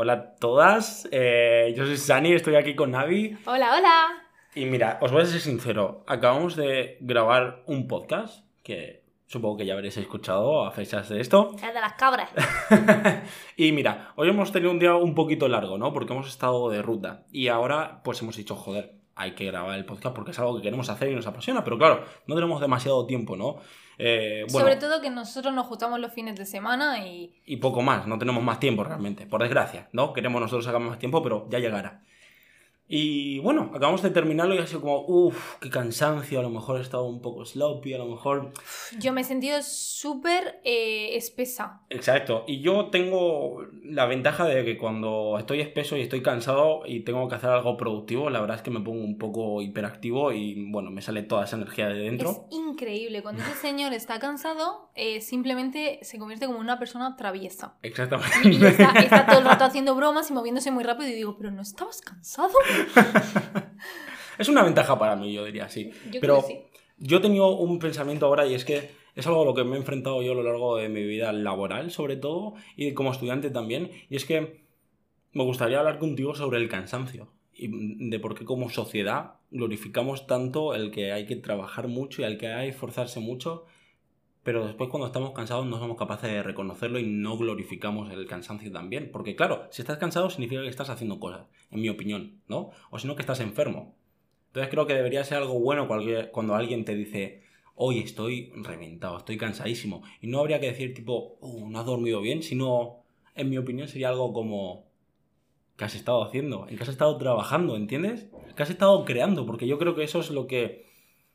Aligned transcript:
Hola 0.00 0.12
a 0.12 0.36
todas, 0.36 1.08
eh, 1.10 1.74
yo 1.76 1.84
soy 1.84 1.96
Sani, 1.96 2.32
estoy 2.32 2.54
aquí 2.54 2.76
con 2.76 2.92
Navi. 2.92 3.36
Hola, 3.46 3.76
hola. 3.76 4.06
Y 4.54 4.64
mira, 4.66 4.96
os 5.00 5.10
voy 5.10 5.22
a 5.22 5.26
ser 5.26 5.40
sincero, 5.40 6.04
acabamos 6.06 6.54
de 6.54 6.98
grabar 7.00 7.64
un 7.66 7.88
podcast 7.88 8.44
que 8.62 9.02
supongo 9.26 9.56
que 9.56 9.66
ya 9.66 9.74
habréis 9.74 9.96
escuchado 9.96 10.64
a 10.64 10.70
fechas 10.70 11.08
de 11.08 11.20
esto. 11.20 11.50
El 11.64 11.74
de 11.74 11.80
las 11.80 11.94
cabras. 11.94 12.30
y 13.56 13.72
mira, 13.72 14.12
hoy 14.14 14.28
hemos 14.28 14.52
tenido 14.52 14.70
un 14.70 14.78
día 14.78 14.94
un 14.94 15.16
poquito 15.16 15.48
largo, 15.48 15.78
¿no? 15.78 15.92
Porque 15.92 16.12
hemos 16.12 16.28
estado 16.28 16.70
de 16.70 16.80
ruta. 16.80 17.24
Y 17.32 17.48
ahora, 17.48 18.00
pues 18.04 18.22
hemos 18.22 18.36
dicho, 18.36 18.54
joder, 18.54 18.97
hay 19.18 19.32
que 19.32 19.44
grabar 19.46 19.76
el 19.76 19.84
podcast 19.84 20.14
porque 20.14 20.30
es 20.30 20.38
algo 20.38 20.56
que 20.56 20.62
queremos 20.62 20.88
hacer 20.88 21.10
y 21.10 21.14
nos 21.14 21.26
apasiona. 21.26 21.64
Pero 21.64 21.76
claro, 21.76 22.04
no 22.26 22.34
tenemos 22.34 22.60
demasiado 22.60 23.04
tiempo, 23.04 23.36
¿no? 23.36 23.56
Eh, 23.98 24.44
Sobre 24.48 24.76
todo 24.76 25.00
que 25.00 25.10
nosotros 25.10 25.52
nos 25.52 25.66
juntamos 25.66 25.98
los 25.98 26.12
fines 26.12 26.36
de 26.36 26.46
semana 26.46 27.04
y... 27.04 27.34
Y 27.44 27.56
poco 27.56 27.82
más, 27.82 28.06
no 28.06 28.16
tenemos 28.16 28.44
más 28.44 28.60
tiempo 28.60 28.84
realmente, 28.84 29.26
por 29.26 29.42
desgracia, 29.42 29.88
¿no? 29.92 30.12
Queremos 30.12 30.40
nosotros 30.40 30.64
sacar 30.64 30.80
más 30.80 31.00
tiempo, 31.00 31.20
pero 31.20 31.48
ya 31.50 31.58
llegará. 31.58 32.04
Y 32.88 33.38
bueno, 33.40 33.70
acabamos 33.74 34.02
de 34.02 34.08
terminarlo 34.10 34.54
y 34.54 34.58
ha 34.58 34.66
sido 34.66 34.80
como, 34.80 35.04
uff, 35.06 35.56
qué 35.60 35.68
cansancio, 35.68 36.40
a 36.40 36.42
lo 36.42 36.48
mejor 36.48 36.78
he 36.78 36.82
estado 36.82 37.04
un 37.04 37.20
poco 37.20 37.44
sloppy, 37.44 37.92
a 37.92 37.98
lo 37.98 38.06
mejor... 38.06 38.52
Yo 38.98 39.12
me 39.12 39.20
he 39.20 39.24
sentido 39.24 39.60
súper 39.62 40.60
eh, 40.64 41.14
espesa. 41.14 41.82
Exacto, 41.90 42.44
y 42.46 42.62
yo 42.62 42.86
tengo 42.86 43.62
la 43.84 44.06
ventaja 44.06 44.46
de 44.46 44.64
que 44.64 44.78
cuando 44.78 45.36
estoy 45.38 45.60
espeso 45.60 45.98
y 45.98 46.00
estoy 46.00 46.22
cansado 46.22 46.80
y 46.86 47.00
tengo 47.00 47.28
que 47.28 47.34
hacer 47.34 47.50
algo 47.50 47.76
productivo, 47.76 48.30
la 48.30 48.40
verdad 48.40 48.56
es 48.56 48.62
que 48.62 48.70
me 48.70 48.80
pongo 48.80 49.04
un 49.04 49.18
poco 49.18 49.60
hiperactivo 49.60 50.32
y 50.32 50.70
bueno, 50.70 50.90
me 50.90 51.02
sale 51.02 51.22
toda 51.22 51.44
esa 51.44 51.56
energía 51.56 51.88
de 51.88 51.98
dentro. 51.98 52.30
Es 52.50 52.56
increíble, 52.56 53.22
cuando 53.22 53.42
ese 53.42 53.54
señor 53.54 53.92
está 53.92 54.18
cansado, 54.18 54.90
eh, 54.94 55.20
simplemente 55.20 55.98
se 56.02 56.18
convierte 56.18 56.46
como 56.46 56.58
una 56.58 56.78
persona 56.78 57.16
traviesa. 57.16 57.74
Exactamente. 57.82 58.48
Y 58.48 58.64
está, 58.64 58.92
está 58.92 59.26
todo 59.26 59.40
el 59.40 59.44
rato 59.44 59.64
haciendo 59.64 59.94
bromas 59.94 60.30
y 60.30 60.32
moviéndose 60.32 60.70
muy 60.70 60.84
rápido 60.84 61.10
y 61.10 61.14
digo, 61.14 61.36
pero 61.36 61.50
¿no 61.50 61.60
estabas 61.60 62.00
cansado? 62.00 62.54
es 64.38 64.48
una 64.48 64.62
ventaja 64.62 64.98
para 64.98 65.16
mí, 65.16 65.32
yo 65.32 65.44
diría, 65.44 65.68
sí. 65.68 65.90
Pero 66.20 66.44
yo 66.98 67.18
he 67.18 67.20
tenido 67.20 67.56
un 67.56 67.78
pensamiento 67.78 68.26
ahora 68.26 68.46
y 68.46 68.54
es 68.54 68.64
que 68.64 68.90
es 69.14 69.26
algo 69.26 69.42
a 69.42 69.44
lo 69.44 69.54
que 69.54 69.64
me 69.64 69.76
he 69.76 69.78
enfrentado 69.78 70.22
yo 70.22 70.32
a 70.32 70.34
lo 70.34 70.42
largo 70.42 70.76
de 70.76 70.88
mi 70.88 71.02
vida 71.02 71.32
laboral, 71.32 71.90
sobre 71.90 72.16
todo, 72.16 72.54
y 72.76 72.92
como 72.94 73.10
estudiante 73.10 73.50
también, 73.50 73.90
y 74.08 74.16
es 74.16 74.24
que 74.24 74.62
me 75.32 75.44
gustaría 75.44 75.78
hablar 75.78 75.98
contigo 75.98 76.34
sobre 76.34 76.58
el 76.58 76.68
cansancio 76.68 77.28
y 77.58 78.08
de 78.08 78.20
por 78.20 78.36
qué 78.36 78.44
como 78.44 78.70
sociedad 78.70 79.34
glorificamos 79.50 80.26
tanto 80.26 80.74
el 80.74 80.90
que 80.92 81.12
hay 81.12 81.26
que 81.26 81.36
trabajar 81.36 81.88
mucho 81.88 82.22
y 82.22 82.24
el 82.24 82.38
que 82.38 82.46
hay 82.48 82.68
que 82.68 82.74
esforzarse 82.74 83.18
mucho 83.20 83.66
pero 84.48 84.64
después 84.66 84.88
cuando 84.88 85.08
estamos 85.08 85.32
cansados 85.32 85.66
no 85.66 85.78
somos 85.78 85.98
capaces 85.98 86.30
de 86.30 86.42
reconocerlo 86.42 86.98
y 86.98 87.04
no 87.04 87.36
glorificamos 87.36 88.10
el 88.10 88.26
cansancio 88.26 88.72
también. 88.72 89.10
Porque 89.12 89.36
claro, 89.36 89.68
si 89.70 89.82
estás 89.82 89.98
cansado 89.98 90.30
significa 90.30 90.62
que 90.62 90.68
estás 90.68 90.88
haciendo 90.88 91.20
cosas, 91.20 91.42
en 91.70 91.82
mi 91.82 91.90
opinión, 91.90 92.40
¿no? 92.48 92.70
O 92.88 92.98
si 92.98 93.06
no 93.06 93.14
que 93.14 93.20
estás 93.20 93.40
enfermo. 93.40 93.94
Entonces 94.46 94.70
creo 94.70 94.86
que 94.86 94.94
debería 94.94 95.22
ser 95.22 95.36
algo 95.36 95.60
bueno 95.60 95.86
cuando 95.86 96.54
alguien 96.54 96.86
te 96.86 96.94
dice, 96.94 97.42
hoy 97.74 97.98
estoy 97.98 98.50
reventado, 98.54 99.18
estoy 99.18 99.36
cansadísimo. 99.36 100.02
Y 100.22 100.28
no 100.28 100.40
habría 100.40 100.60
que 100.60 100.68
decir 100.68 100.94
tipo, 100.94 101.36
oh, 101.42 101.68
no 101.68 101.80
has 101.80 101.84
dormido 101.84 102.22
bien, 102.22 102.42
sino, 102.42 103.02
en 103.34 103.50
mi 103.50 103.58
opinión 103.58 103.86
sería 103.86 104.08
algo 104.08 104.32
como, 104.32 104.86
¿qué 105.76 105.84
has 105.84 105.94
estado 105.94 106.24
haciendo? 106.24 106.66
¿En 106.70 106.78
qué 106.78 106.84
has 106.84 106.88
estado 106.88 107.18
trabajando? 107.18 107.76
¿Entiendes? 107.76 108.30
¿Qué 108.56 108.62
has 108.62 108.70
estado 108.70 109.04
creando? 109.04 109.44
Porque 109.44 109.66
yo 109.66 109.78
creo 109.78 109.94
que 109.94 110.04
eso 110.04 110.20
es 110.20 110.30
lo 110.30 110.46
que 110.46 110.86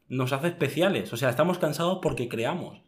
nos 0.08 0.34
hace 0.34 0.47
especiales. 0.47 1.14
O 1.14 1.17
sea, 1.17 1.30
estamos 1.30 1.59
cansados 1.59 2.00
porque 2.02 2.28
creamos. 2.28 2.82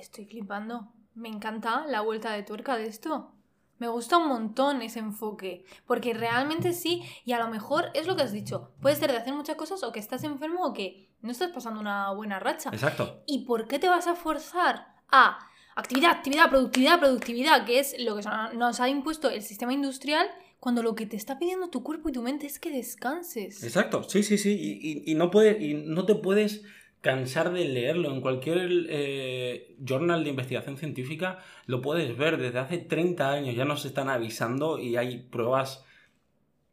Estoy 0.00 0.24
flipando. 0.24 0.88
Me 1.14 1.28
encanta 1.28 1.84
la 1.86 2.00
vuelta 2.00 2.32
de 2.32 2.42
tuerca 2.42 2.76
de 2.76 2.86
esto. 2.86 3.32
Me 3.78 3.88
gusta 3.88 4.16
un 4.16 4.28
montón 4.28 4.82
ese 4.82 4.98
enfoque, 4.98 5.64
porque 5.86 6.14
realmente 6.14 6.72
sí, 6.72 7.02
y 7.24 7.32
a 7.32 7.38
lo 7.38 7.48
mejor 7.48 7.90
es 7.94 8.06
lo 8.06 8.14
que 8.14 8.22
has 8.22 8.32
dicho, 8.32 8.72
puede 8.82 8.96
ser 8.96 9.10
de 9.10 9.16
hacer 9.16 9.32
muchas 9.32 9.56
cosas 9.56 9.82
o 9.82 9.90
que 9.90 10.00
estás 10.00 10.22
enfermo 10.22 10.66
o 10.66 10.72
que 10.74 11.08
no 11.22 11.30
estás 11.30 11.50
pasando 11.50 11.80
una 11.80 12.10
buena 12.12 12.38
racha. 12.38 12.70
Exacto. 12.72 13.22
¿Y 13.26 13.46
por 13.46 13.66
qué 13.68 13.78
te 13.78 13.88
vas 13.88 14.06
a 14.06 14.14
forzar 14.14 14.86
a 15.10 15.38
actividad, 15.76 16.10
actividad, 16.10 16.50
productividad, 16.50 16.98
productividad, 16.98 17.64
que 17.64 17.78
es 17.78 17.96
lo 17.98 18.16
que 18.16 18.22
nos 18.54 18.80
ha 18.80 18.88
impuesto 18.88 19.30
el 19.30 19.42
sistema 19.42 19.72
industrial, 19.72 20.26
cuando 20.58 20.82
lo 20.82 20.94
que 20.94 21.06
te 21.06 21.16
está 21.16 21.38
pidiendo 21.38 21.70
tu 21.70 21.82
cuerpo 21.82 22.10
y 22.10 22.12
tu 22.12 22.20
mente 22.20 22.46
es 22.46 22.58
que 22.58 22.70
descanses? 22.70 23.62
Exacto, 23.64 24.02
sí, 24.02 24.22
sí, 24.22 24.36
sí, 24.36 25.04
y, 25.06 25.14
no, 25.14 25.30
puede, 25.30 25.62
y 25.62 25.74
no 25.74 26.04
te 26.04 26.14
puedes 26.14 26.64
cansar 27.00 27.52
de 27.52 27.64
leerlo. 27.64 28.12
En 28.12 28.20
cualquier 28.20 28.86
eh, 28.88 29.74
journal 29.84 30.24
de 30.24 30.30
investigación 30.30 30.76
científica 30.76 31.38
lo 31.66 31.80
puedes 31.80 32.16
ver. 32.16 32.36
Desde 32.36 32.58
hace 32.58 32.78
30 32.78 33.30
años 33.30 33.56
ya 33.56 33.64
nos 33.64 33.84
están 33.84 34.08
avisando 34.08 34.78
y 34.78 34.96
hay 34.96 35.18
pruebas 35.18 35.84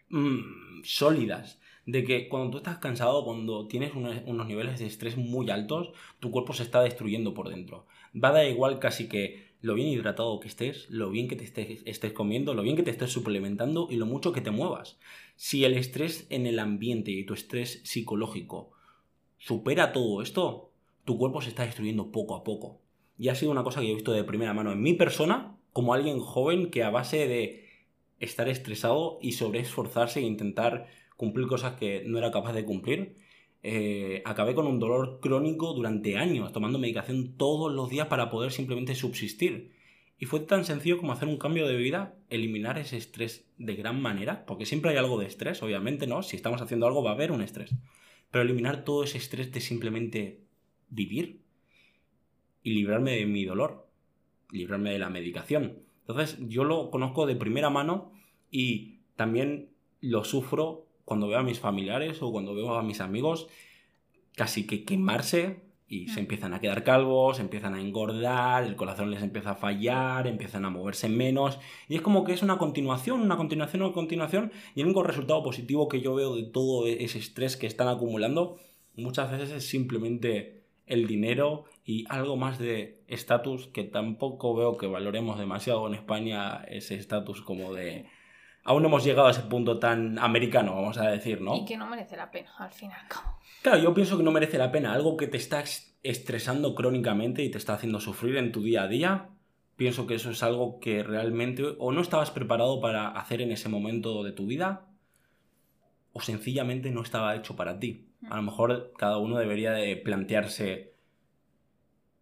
mm, 0.09 0.83
sólidas 0.83 1.59
de 1.85 2.03
que 2.03 2.27
cuando 2.27 2.51
tú 2.51 2.57
estás 2.57 2.79
cansado, 2.79 3.23
cuando 3.23 3.67
tienes 3.67 3.93
unos, 3.95 4.47
niveles 4.47 4.79
de 4.79 4.85
estrés 4.85 5.15
muy 5.15 5.49
altos, 5.49 5.91
tu 6.19 6.31
cuerpo 6.31 6.51
se 6.53 6.63
está 6.63 6.81
destruyendo 6.81 7.33
por 7.33 7.49
dentro. 7.49 7.85
Va 8.13 8.35
a 8.35 8.45
igual 8.45 8.79
casi 8.79 9.07
que 9.07 9.47
lo 9.61 9.73
bien 9.73 9.87
hidratado 9.87 10.39
que 10.41 10.49
estés, 10.49 10.89
lo 10.89 11.09
bien 11.09 11.29
que 11.29 11.37
te 11.37 11.45
estés, 11.45 11.81
estés 11.85 12.11
comiendo, 12.11 12.53
lo 12.53 12.61
bien 12.61 12.75
que 12.75 12.83
te 12.83 12.91
estés 12.91 13.11
suplementando 13.11 13.87
y 13.89 13.95
lo 13.95 14.05
mucho 14.05 14.33
que 14.33 14.41
te 14.41 14.51
muevas. 14.51 14.99
Si 15.37 15.63
el 15.63 15.75
estrés 15.75 16.27
en 16.29 16.45
el 16.45 16.59
ambiente 16.59 17.11
y 17.11 17.25
tu 17.25 17.33
estrés 17.33 17.79
psicológico 17.85 18.76
supera 19.37 19.93
todo 19.93 20.21
esto, 20.21 20.71
tu 21.05 21.17
cuerpo 21.17 21.41
se 21.41 21.49
está 21.49 21.63
destruyendo 21.63 22.11
poco 22.11 22.35
a 22.35 22.43
poco. 22.43 22.81
Y 23.17 23.29
ha 23.29 23.35
sido 23.35 23.51
una 23.51 23.63
cosa 23.63 23.81
que 23.81 23.89
he 23.89 23.95
visto 23.95 24.11
de 24.11 24.23
primera 24.23 24.53
mano 24.53 24.71
en 24.71 24.81
mi 24.81 24.93
persona, 24.93 25.57
como 25.73 25.93
alguien 25.93 26.19
joven 26.19 26.69
que 26.69 26.83
a 26.83 26.89
base 26.89 27.27
de 27.27 27.69
estar 28.19 28.49
estresado 28.49 29.19
y 29.21 29.33
sobreesforzarse 29.33 30.19
e 30.19 30.23
intentar 30.23 30.87
cumplir 31.15 31.47
cosas 31.47 31.73
que 31.73 32.03
no 32.05 32.17
era 32.17 32.31
capaz 32.31 32.53
de 32.53 32.65
cumplir, 32.65 33.17
eh, 33.63 34.21
acabé 34.25 34.53
con 34.53 34.67
un 34.67 34.79
dolor 34.79 35.19
crónico 35.21 35.73
durante 35.73 36.17
años, 36.17 36.51
tomando 36.51 36.79
medicación 36.79 37.35
todos 37.37 37.71
los 37.73 37.89
días 37.89 38.07
para 38.07 38.29
poder 38.29 38.51
simplemente 38.51 38.95
subsistir. 38.95 39.71
Y 40.19 40.25
fue 40.25 40.39
tan 40.39 40.65
sencillo 40.65 40.97
como 40.97 41.13
hacer 41.13 41.27
un 41.27 41.37
cambio 41.37 41.67
de 41.67 41.77
vida, 41.77 42.15
eliminar 42.29 42.79
ese 42.79 42.97
estrés 42.97 43.47
de 43.57 43.75
gran 43.75 44.01
manera, 44.01 44.45
porque 44.45 44.65
siempre 44.65 44.91
hay 44.91 44.97
algo 44.97 45.19
de 45.19 45.27
estrés, 45.27 45.61
obviamente, 45.61 46.07
¿no? 46.07 46.23
Si 46.23 46.35
estamos 46.35 46.61
haciendo 46.61 46.87
algo 46.87 47.03
va 47.03 47.11
a 47.11 47.13
haber 47.13 47.31
un 47.31 47.41
estrés 47.41 47.75
pero 48.31 48.43
eliminar 48.43 48.83
todo 48.83 49.03
ese 49.03 49.17
estrés 49.17 49.51
de 49.51 49.61
simplemente 49.61 50.41
vivir 50.89 51.41
y 52.63 52.73
librarme 52.73 53.11
de 53.11 53.25
mi 53.25 53.45
dolor, 53.45 53.87
librarme 54.51 54.91
de 54.91 54.99
la 54.99 55.09
medicación. 55.09 55.79
Entonces 56.01 56.37
yo 56.47 56.63
lo 56.63 56.89
conozco 56.89 57.25
de 57.25 57.35
primera 57.35 57.69
mano 57.69 58.11
y 58.51 58.99
también 59.15 59.69
lo 60.01 60.23
sufro 60.23 60.85
cuando 61.05 61.27
veo 61.27 61.39
a 61.39 61.43
mis 61.43 61.59
familiares 61.59 62.21
o 62.21 62.31
cuando 62.31 62.53
veo 62.53 62.75
a 62.75 62.83
mis 62.83 63.01
amigos 63.01 63.47
casi 64.35 64.67
que 64.67 64.83
quemarse 64.83 65.61
y 65.89 66.09
se 66.09 66.19
empiezan 66.19 66.53
a 66.53 66.59
quedar 66.59 66.83
calvos, 66.83 67.39
empiezan 67.39 67.73
a 67.73 67.81
engordar, 67.81 68.63
el 68.63 68.75
corazón 68.75 69.09
les 69.09 69.23
empieza 69.23 69.51
a 69.51 69.55
fallar, 69.55 70.27
empiezan 70.27 70.65
a 70.65 70.69
moverse 70.69 71.07
menos. 71.07 71.59
Y 71.87 71.95
es 71.95 72.01
como 72.01 72.25
que 72.25 72.33
es 72.33 72.43
una 72.43 72.57
continuación, 72.57 73.21
una 73.21 73.37
continuación, 73.37 73.83
una 73.83 73.93
continuación. 73.93 74.51
Y 74.75 74.81
el 74.81 74.87
único 74.87 75.03
resultado 75.03 75.41
positivo 75.43 75.87
que 75.87 76.01
yo 76.01 76.13
veo 76.13 76.35
de 76.35 76.43
todo 76.43 76.85
ese 76.87 77.19
estrés 77.19 77.55
que 77.55 77.67
están 77.67 77.87
acumulando 77.87 78.57
muchas 78.95 79.31
veces 79.31 79.51
es 79.51 79.67
simplemente 79.67 80.63
el 80.87 81.07
dinero 81.07 81.65
y 81.85 82.05
algo 82.09 82.35
más 82.35 82.59
de 82.59 83.03
estatus 83.07 83.67
que 83.67 83.83
tampoco 83.83 84.55
veo 84.55 84.77
que 84.77 84.87
valoremos 84.87 85.39
demasiado 85.39 85.87
en 85.87 85.93
España 85.93 86.63
ese 86.67 86.95
estatus 86.95 87.41
como 87.41 87.73
de 87.73 88.05
aún 88.67 88.83
no 88.83 88.89
hemos 88.89 89.05
llegado 89.05 89.29
a 89.29 89.31
ese 89.31 89.43
punto 89.43 89.79
tan 89.79 90.19
americano, 90.19 90.75
vamos 90.75 90.97
a 90.97 91.09
decir, 91.09 91.41
¿no? 91.41 91.55
Y 91.55 91.65
que 91.65 91.77
no 91.77 91.87
merece 91.87 92.17
la 92.17 92.29
pena, 92.29 92.51
al 92.57 92.71
fin 92.71 92.91
y 92.91 92.93
al 92.93 93.07
cabo. 93.07 93.39
Claro, 93.61 93.77
yo 93.79 93.93
pienso 93.93 94.17
que 94.17 94.23
no 94.23 94.31
merece 94.31 94.57
la 94.57 94.73
pena. 94.73 94.93
Algo 94.93 95.15
que 95.15 95.27
te 95.27 95.37
está 95.37 95.63
estresando 96.03 96.75
crónicamente 96.75 97.43
y 97.43 97.49
te 97.49 97.57
está 97.57 97.75
haciendo 97.75 98.01
sufrir 98.01 98.35
en 98.35 98.51
tu 98.51 98.61
día 98.61 98.83
a 98.83 98.87
día, 98.89 99.29
pienso 99.77 100.05
que 100.05 100.15
eso 100.15 100.31
es 100.31 100.43
algo 100.43 100.81
que 100.81 101.01
realmente 101.01 101.63
o 101.79 101.93
no 101.93 102.01
estabas 102.01 102.29
preparado 102.29 102.81
para 102.81 103.07
hacer 103.07 103.41
en 103.41 103.53
ese 103.53 103.69
momento 103.69 104.21
de 104.21 104.33
tu 104.33 104.45
vida, 104.45 104.85
o 106.11 106.19
sencillamente 106.19 106.91
no 106.91 107.01
estaba 107.01 107.37
hecho 107.37 107.55
para 107.55 107.79
ti. 107.79 108.09
A 108.29 108.35
lo 108.35 108.41
mejor 108.41 108.91
cada 108.97 109.17
uno 109.17 109.37
debería 109.37 109.71
de 109.71 109.95
plantearse 109.95 110.93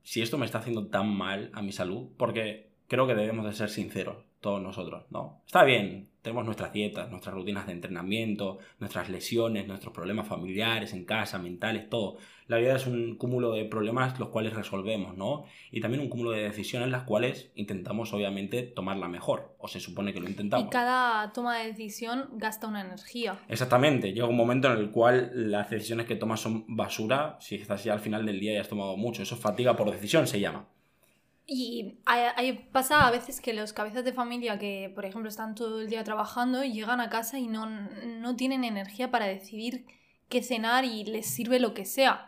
si 0.04 0.22
esto 0.22 0.38
me 0.38 0.46
está 0.46 0.60
haciendo 0.60 0.88
tan 0.90 1.10
mal 1.10 1.50
a 1.54 1.64
mi 1.64 1.72
salud, 1.72 2.10
porque 2.18 2.70
creo 2.88 3.08
que 3.08 3.16
debemos 3.16 3.46
de 3.46 3.54
ser 3.54 3.70
sinceros 3.70 4.25
todos 4.46 4.62
nosotros, 4.62 5.06
¿no? 5.10 5.42
Está 5.48 5.64
bien, 5.64 6.08
tenemos 6.22 6.46
nuestras 6.46 6.72
dietas, 6.72 7.10
nuestras 7.10 7.34
rutinas 7.34 7.66
de 7.66 7.72
entrenamiento, 7.74 8.60
nuestras 8.78 9.10
lesiones, 9.10 9.68
nuestros 9.68 9.92
problemas 9.92 10.28
familiares 10.28 10.94
en 10.94 11.04
casa, 11.04 11.40
mentales, 11.40 11.90
todo. 11.90 12.18
La 12.46 12.58
vida 12.58 12.76
es 12.76 12.86
un 12.86 13.16
cúmulo 13.16 13.54
de 13.54 13.66
problemas 13.66 14.20
los 14.20 14.30
cuales 14.30 14.54
resolvemos, 14.54 15.18
¿no? 15.18 15.46
Y 15.72 15.82
también 15.82 16.04
un 16.04 16.10
cúmulo 16.10 16.30
de 16.30 16.44
decisiones 16.44 16.90
las 16.90 17.06
cuales 17.06 17.50
intentamos 17.56 18.14
obviamente 18.14 18.62
tomarla 18.62 19.08
mejor, 19.08 19.56
o 19.58 19.68
se 19.68 19.80
supone 19.80 20.14
que 20.14 20.20
lo 20.20 20.30
intentamos. 20.30 20.68
Y 20.68 20.70
cada 20.70 21.34
toma 21.34 21.58
de 21.58 21.66
decisión 21.66 22.30
gasta 22.34 22.68
una 22.68 22.82
energía. 22.82 23.40
Exactamente, 23.48 24.14
llega 24.14 24.28
un 24.28 24.38
momento 24.38 24.72
en 24.72 24.78
el 24.78 24.92
cual 24.92 25.32
las 25.34 25.72
decisiones 25.72 26.06
que 26.06 26.16
tomas 26.16 26.40
son 26.40 26.66
basura, 26.68 27.38
si 27.40 27.56
estás 27.56 27.84
ya 27.84 27.94
al 27.94 28.00
final 28.00 28.28
del 28.28 28.40
día 28.40 28.54
y 28.54 28.58
has 28.58 28.70
tomado 28.70 28.96
mucho, 28.96 29.24
eso 29.24 29.34
es 29.34 29.42
fatiga 29.42 29.76
por 29.76 29.90
decisión 29.90 30.28
se 30.28 30.40
llama. 30.40 30.68
Y 31.48 32.00
hay- 32.06 32.32
hay- 32.36 32.54
pasa 32.72 33.08
a 33.08 33.12
veces 33.12 33.40
que 33.40 33.54
los 33.54 33.72
cabezas 33.74 34.04
de 34.04 34.14
familia 34.14 34.58
que, 34.58 34.92
por 34.96 35.06
ejemplo, 35.06 35.30
están 35.30 35.54
todo 35.54 35.80
el 35.82 35.90
día 35.90 36.04
trabajando 36.04 36.64
y 36.64 36.74
llegan 36.74 37.00
a 37.02 37.10
casa 37.10 37.38
y 37.38 37.48
no, 37.48 37.66
no 37.68 38.36
tienen 38.36 38.64
energía 38.64 39.12
para 39.12 39.26
decidir 39.28 39.86
qué 40.28 40.42
cenar 40.42 40.86
y 40.86 41.04
les 41.04 41.28
sirve 41.28 41.60
lo 41.60 41.74
que 41.76 41.86
sea. 41.86 42.26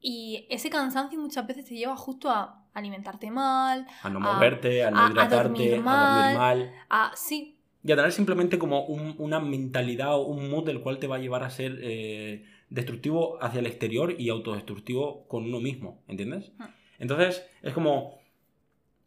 Y 0.00 0.46
ese 0.50 0.70
cansancio 0.70 1.20
muchas 1.20 1.46
veces 1.46 1.66
te 1.66 1.76
lleva 1.76 1.96
justo 1.96 2.30
a 2.30 2.66
alimentarte 2.74 3.30
mal, 3.30 3.86
A 4.02 4.08
no 4.10 4.18
a- 4.18 4.34
moverte, 4.34 4.82
a 4.82 4.90
no 4.90 4.98
a- 4.98 5.06
a 5.06 5.10
hidratarte, 5.10 5.34
a 5.36 5.42
dormir 5.44 5.68
dormir 5.70 5.84
mal. 5.84 6.36
mal. 6.36 6.72
a 6.90 7.12
sí, 7.14 7.58
Y 7.84 7.90
a 7.92 7.96
tener 7.96 8.12
simplemente 8.12 8.58
como 8.58 8.84
un- 8.86 9.14
una 9.18 9.40
mentalidad 9.40 10.14
o 10.16 10.22
un 10.26 10.48
mood 10.50 10.64
del 10.64 10.80
cual 10.80 10.98
te 10.98 11.06
va 11.08 11.16
a 11.16 11.18
llevar 11.18 11.42
a 11.44 11.50
ser 11.50 11.78
eh, 11.82 12.44
destructivo 12.70 13.38
hacia 13.42 13.58
el 13.60 13.66
exterior 13.66 14.14
y 14.18 14.28
autodestructivo 14.30 15.26
con 15.28 15.44
uno 15.44 15.60
mismo, 15.60 16.00
¿entiendes? 16.08 16.52
Mm. 16.58 16.64
Entonces, 17.00 17.44
es 17.60 17.74
como, 17.74 18.21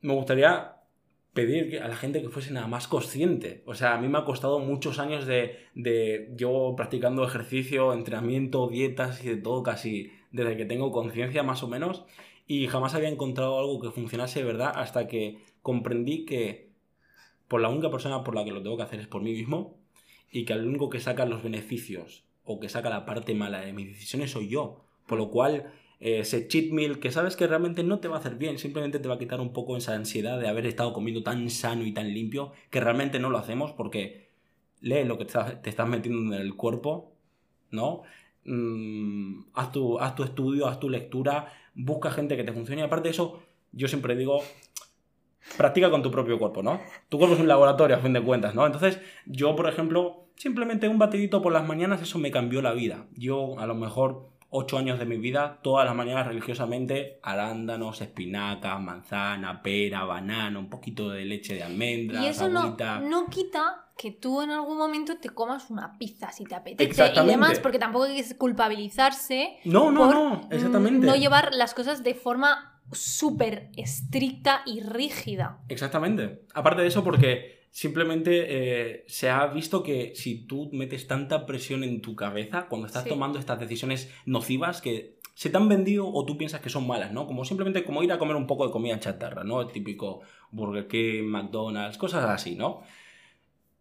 me 0.05 0.13
gustaría 0.13 0.75
pedir 1.33 1.81
a 1.81 1.87
la 1.87 1.95
gente 1.95 2.21
que 2.21 2.29
fuese 2.29 2.53
nada 2.53 2.67
más 2.67 2.87
consciente. 2.87 3.63
O 3.65 3.73
sea, 3.73 3.95
a 3.95 3.97
mí 3.99 4.07
me 4.07 4.17
ha 4.17 4.23
costado 4.25 4.59
muchos 4.59 4.99
años 4.99 5.25
de, 5.25 5.57
de 5.73 6.31
yo 6.35 6.75
practicando 6.77 7.25
ejercicio, 7.25 7.91
entrenamiento, 7.91 8.67
dietas 8.69 9.23
y 9.25 9.29
de 9.29 9.37
todo 9.37 9.61
casi 9.63 10.11
desde 10.31 10.55
que 10.55 10.65
tengo 10.65 10.91
conciencia 10.91 11.43
más 11.43 11.63
o 11.63 11.67
menos 11.67 12.05
y 12.47 12.67
jamás 12.67 12.93
había 12.95 13.09
encontrado 13.09 13.59
algo 13.59 13.81
que 13.81 13.91
funcionase 13.91 14.39
de 14.39 14.45
verdad 14.45 14.71
hasta 14.75 15.07
que 15.07 15.39
comprendí 15.61 16.25
que 16.25 16.69
por 17.47 17.61
la 17.61 17.69
única 17.69 17.89
persona 17.89 18.23
por 18.23 18.35
la 18.35 18.43
que 18.43 18.51
lo 18.51 18.61
tengo 18.61 18.77
que 18.77 18.83
hacer 18.83 18.99
es 18.99 19.07
por 19.07 19.21
mí 19.21 19.31
mismo 19.31 19.77
y 20.31 20.45
que 20.45 20.53
el 20.53 20.65
único 20.65 20.89
que 20.89 20.99
saca 20.99 21.25
los 21.25 21.43
beneficios 21.43 22.25
o 22.43 22.59
que 22.59 22.69
saca 22.69 22.89
la 22.89 23.05
parte 23.05 23.33
mala 23.33 23.61
de 23.61 23.73
mis 23.73 23.87
decisiones 23.87 24.31
soy 24.31 24.49
yo. 24.49 24.85
Por 25.07 25.17
lo 25.17 25.29
cual, 25.29 25.71
ese 26.05 26.47
cheat 26.47 26.71
meal 26.71 26.99
que 26.99 27.11
sabes 27.11 27.35
que 27.35 27.47
realmente 27.47 27.83
no 27.83 27.99
te 27.99 28.07
va 28.07 28.17
a 28.17 28.19
hacer 28.19 28.35
bien, 28.35 28.59
simplemente 28.59 28.99
te 28.99 29.07
va 29.07 29.15
a 29.15 29.19
quitar 29.19 29.41
un 29.41 29.53
poco 29.53 29.75
esa 29.77 29.93
ansiedad 29.95 30.39
de 30.39 30.47
haber 30.47 30.65
estado 30.67 30.93
comiendo 30.93 31.23
tan 31.23 31.49
sano 31.49 31.83
y 31.85 31.93
tan 31.93 32.13
limpio, 32.13 32.51
que 32.69 32.79
realmente 32.79 33.19
no 33.19 33.29
lo 33.29 33.37
hacemos 33.37 33.71
porque 33.71 34.29
lee 34.81 35.03
lo 35.03 35.17
que 35.17 35.25
te 35.25 35.29
estás- 35.31 35.61
te 35.61 35.69
estás 35.69 35.87
metiendo 35.87 36.35
en 36.35 36.41
el 36.41 36.55
cuerpo, 36.55 37.13
¿no? 37.71 38.03
Mm, 38.45 39.45
haz, 39.53 39.71
tu, 39.71 39.99
haz 39.99 40.15
tu 40.15 40.23
estudio, 40.23 40.67
haz 40.67 40.79
tu 40.79 40.89
lectura, 40.89 41.51
busca 41.73 42.11
gente 42.11 42.37
que 42.37 42.43
te 42.43 42.53
funcione. 42.53 42.81
Y 42.81 42.85
aparte 42.85 43.07
de 43.09 43.11
eso, 43.11 43.41
yo 43.71 43.87
siempre 43.87 44.15
digo, 44.15 44.41
practica 45.57 45.89
con 45.89 46.01
tu 46.03 46.11
propio 46.11 46.37
cuerpo, 46.37 46.61
¿no? 46.63 46.81
Tu 47.09 47.17
cuerpo 47.17 47.35
es 47.35 47.41
un 47.41 47.47
laboratorio, 47.47 47.95
a 47.95 47.99
fin 47.99 48.13
de 48.13 48.21
cuentas, 48.21 48.55
¿no? 48.55 48.65
Entonces, 48.65 48.99
yo, 49.25 49.55
por 49.55 49.67
ejemplo, 49.69 50.27
simplemente 50.35 50.87
un 50.87 50.99
batidito 50.99 51.41
por 51.41 51.53
las 51.53 51.67
mañanas, 51.67 52.01
eso 52.01 52.19
me 52.19 52.31
cambió 52.31 52.61
la 52.61 52.73
vida. 52.73 53.07
Yo, 53.15 53.57
a 53.59 53.65
lo 53.65 53.75
mejor, 53.75 54.29
ocho 54.57 54.77
años 54.77 54.97
de 54.97 55.05
mi 55.05 55.17
vida, 55.17 55.59
todas 55.61 55.85
las 55.85 55.95
mañanas 55.95 56.27
religiosamente, 56.27 57.19
arándanos, 57.21 57.99
espinacas, 58.01 58.79
manzana, 58.79 59.61
pera, 59.61 60.05
banana, 60.05 60.57
un 60.57 60.69
poquito 60.69 61.09
de 61.09 61.25
leche 61.25 61.55
de 61.55 61.63
almendras, 61.63 62.23
y 62.23 62.27
eso 62.27 62.47
no, 62.47 62.77
no 63.01 63.25
quita 63.27 63.81
que 63.97 64.11
tú 64.11 64.41
en 64.41 64.51
algún 64.51 64.77
momento 64.77 65.17
te 65.17 65.29
comas 65.29 65.69
una 65.69 65.97
pizza 65.97 66.31
si 66.31 66.43
te 66.45 66.55
apetece 66.55 67.13
y 67.15 67.25
demás, 67.25 67.59
porque 67.59 67.79
tampoco 67.79 68.05
hay 68.05 68.21
que 68.21 68.37
culpabilizarse 68.37 69.57
No, 69.65 69.91
no, 69.91 70.05
por 70.05 70.13
no, 70.13 70.47
exactamente. 70.51 71.05
no 71.05 71.15
llevar 71.15 71.53
las 71.53 71.73
cosas 71.73 72.03
de 72.03 72.13
forma 72.13 72.81
súper 72.91 73.71
estricta 73.75 74.61
y 74.65 74.81
rígida. 74.81 75.59
Exactamente. 75.69 76.43
Aparte 76.53 76.81
de 76.81 76.87
eso, 76.87 77.03
porque 77.03 77.54
simplemente 77.75 78.45
eh, 78.47 79.03
se 79.05 79.29
ha 79.29 79.45
visto 79.47 79.83
que 79.83 80.13
si 80.15 80.45
tú 80.45 80.69
metes 80.71 81.07
tanta 81.07 81.45
presión 81.45 81.83
en 81.83 81.99
tu 82.01 82.15
cabeza 82.15 82.67
cuando 82.69 82.87
estás 82.87 83.03
Sí. 83.03 83.09
tomando 83.09 83.37
estas 83.37 83.59
decisiones 83.59 84.09
nocivas 84.25 84.79
que 84.79 85.17
se 85.33 85.49
te 85.49 85.57
han 85.57 85.67
vendido 85.67 86.07
o 86.07 86.25
tú 86.25 86.37
piensas 86.37 86.61
que 86.61 86.69
son 86.69 86.87
malas, 86.87 87.11
¿no? 87.11 87.27
Como 87.27 87.43
simplemente 87.43 87.83
como 87.83 88.01
ir 88.01 88.13
a 88.13 88.17
comer 88.17 88.37
un 88.37 88.47
poco 88.47 88.65
de 88.65 88.71
comida 88.71 88.97
chatarra, 89.01 89.43
¿no? 89.43 89.59
El 89.59 89.73
típico 89.73 90.21
Burger 90.51 90.87
King, 90.87 91.23
McDonald's, 91.23 91.97
cosas 91.97 92.23
así, 92.29 92.55
¿no? 92.55 92.79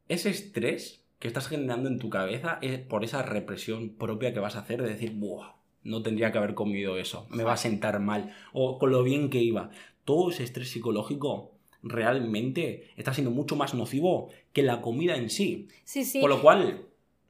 Ese 0.09 0.29
estrés 0.31 1.05
que 1.21 1.29
estás 1.29 1.47
generando 1.47 1.89
en 1.89 2.01
tu 2.01 2.11
cabeza 2.11 2.59
es 2.63 2.81
por 2.81 3.05
esa 3.05 3.23
represión 3.23 3.91
propia 3.91 4.35
que 4.35 4.41
vas 4.41 4.57
a 4.57 4.61
hacer 4.63 4.83
de 4.83 4.89
decir, 4.89 5.13
¡buah! 5.15 5.53
No 5.85 6.03
tendría 6.03 6.33
que 6.33 6.39
haber 6.39 6.55
comido 6.55 6.99
eso, 6.99 7.29
me 7.31 7.45
va 7.45 7.53
a 7.53 7.57
sentar 7.59 8.01
mal, 8.01 8.35
o 8.53 8.77
con 8.81 8.91
lo 8.91 9.05
bien 9.05 9.31
que 9.31 9.41
iba. 9.41 9.71
Todo 10.05 10.31
ese 10.31 10.43
estrés 10.43 10.71
psicológico 10.71 11.54
realmente 11.85 12.91
está 12.97 13.13
siendo 13.15 13.31
mucho 13.31 13.57
más 13.57 13.75
nocivo 13.75 14.31
que 14.53 14.63
la 14.63 14.81
comida 14.81 15.17
en 15.17 15.31
sí. 15.31 15.69
Sí, 15.85 16.05
sí. 16.05 16.21
Por 16.21 16.31
lo 16.31 16.41
cual, 16.41 16.87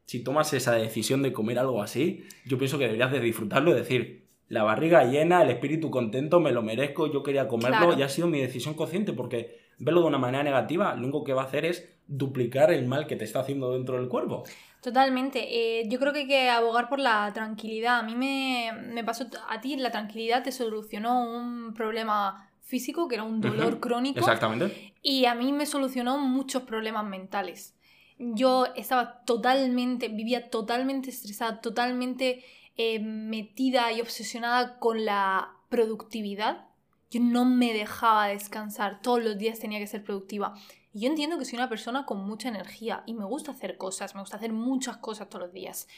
si 0.06 0.23
tomas 0.23 0.53
esa 0.53 0.73
decisión 0.75 1.23
de 1.23 1.33
comer 1.33 1.59
algo 1.59 1.83
así, 1.83 2.25
yo 2.47 2.56
pienso 2.59 2.79
que 2.79 2.85
deberías 2.85 3.12
de 3.12 3.21
disfrutarlo 3.21 3.71
y 3.73 3.75
decir, 3.75 4.25
la 4.49 4.62
barriga 4.62 5.05
llena, 5.05 5.43
el 5.43 5.51
espíritu 5.51 5.91
contento, 5.91 6.39
me 6.41 6.53
lo 6.53 6.62
merezco, 6.62 7.12
yo 7.12 7.23
quería 7.23 7.49
comerlo 7.49 7.79
Claro. 7.79 7.99
y 7.99 8.03
ha 8.03 8.09
sido 8.09 8.29
mi 8.29 8.41
decisión 8.41 8.75
consciente 8.75 9.12
porque 9.12 9.59
verlo 9.79 10.03
de 10.03 10.06
una 10.06 10.19
manera 10.19 10.45
negativa 10.45 10.95
lo 10.95 11.03
único 11.03 11.25
que 11.25 11.33
va 11.33 11.43
a 11.43 11.47
hacer 11.47 11.65
es 11.65 11.89
duplicar 12.06 12.71
el 12.71 12.87
mal 12.87 13.06
que 13.06 13.17
te 13.17 13.25
está 13.25 13.41
haciendo 13.41 13.73
dentro 13.73 13.97
del 13.97 14.09
cuerpo. 14.09 14.45
Totalmente. 14.83 15.81
Eh, 15.81 15.89
yo 15.89 15.99
creo 15.99 16.12
que 16.12 16.21
hay 16.21 16.27
que 16.29 16.51
abogar 16.51 16.91
por 16.91 16.99
la 17.01 17.33
tranquilidad. 17.33 18.01
A 18.01 18.03
mí 18.03 18.15
me, 18.15 18.71
me 18.93 19.03
pasó, 19.03 19.27
a 19.49 19.61
ti 19.62 19.75
la 19.77 19.91
tranquilidad 19.91 20.43
te 20.45 20.53
solucionó 20.53 21.25
un 21.27 21.73
problema 21.73 22.51
físico, 22.64 23.06
que 23.06 23.14
era 23.14 23.25
un 23.25 23.40
dolor 23.40 23.78
crónico, 23.78 24.19
Exactamente. 24.19 24.94
y 25.02 25.26
a 25.26 25.34
mí 25.34 25.52
me 25.52 25.66
solucionó 25.66 26.19
muchos 26.19 26.62
problemas 26.62 27.05
mentales. 27.05 27.75
Yo 28.19 28.66
estaba 28.75 29.25
totalmente, 29.25 30.08
vivía 30.08 30.49
totalmente 30.50 31.11
estresada, 31.11 31.61
totalmente 31.61 32.44
eh, 32.76 33.00
metida 33.00 33.93
y 33.93 34.00
obsesionada 34.00 34.78
con 34.78 35.05
la 35.05 35.52
productividad. 35.69 36.66
Yo 37.11 37.20
no 37.20 37.44
me 37.44 37.72
dejaba 37.72 38.28
descansar, 38.28 39.02
todos 39.02 39.22
los 39.22 39.37
días 39.37 39.58
tenía 39.58 39.78
que 39.78 39.87
ser 39.87 40.02
productiva. 40.02 40.55
Y 40.93 41.00
yo 41.00 41.08
entiendo 41.08 41.38
que 41.38 41.44
soy 41.44 41.58
una 41.58 41.69
persona 41.69 42.06
con 42.06 42.25
mucha 42.25 42.49
energía 42.49 43.02
y 43.05 43.14
me 43.14 43.25
gusta 43.25 43.50
hacer 43.50 43.76
cosas, 43.76 44.14
me 44.14 44.20
gusta 44.20 44.37
hacer 44.37 44.52
muchas 44.52 44.96
cosas 44.96 45.28
todos 45.28 45.46
los 45.46 45.52
días. 45.52 45.88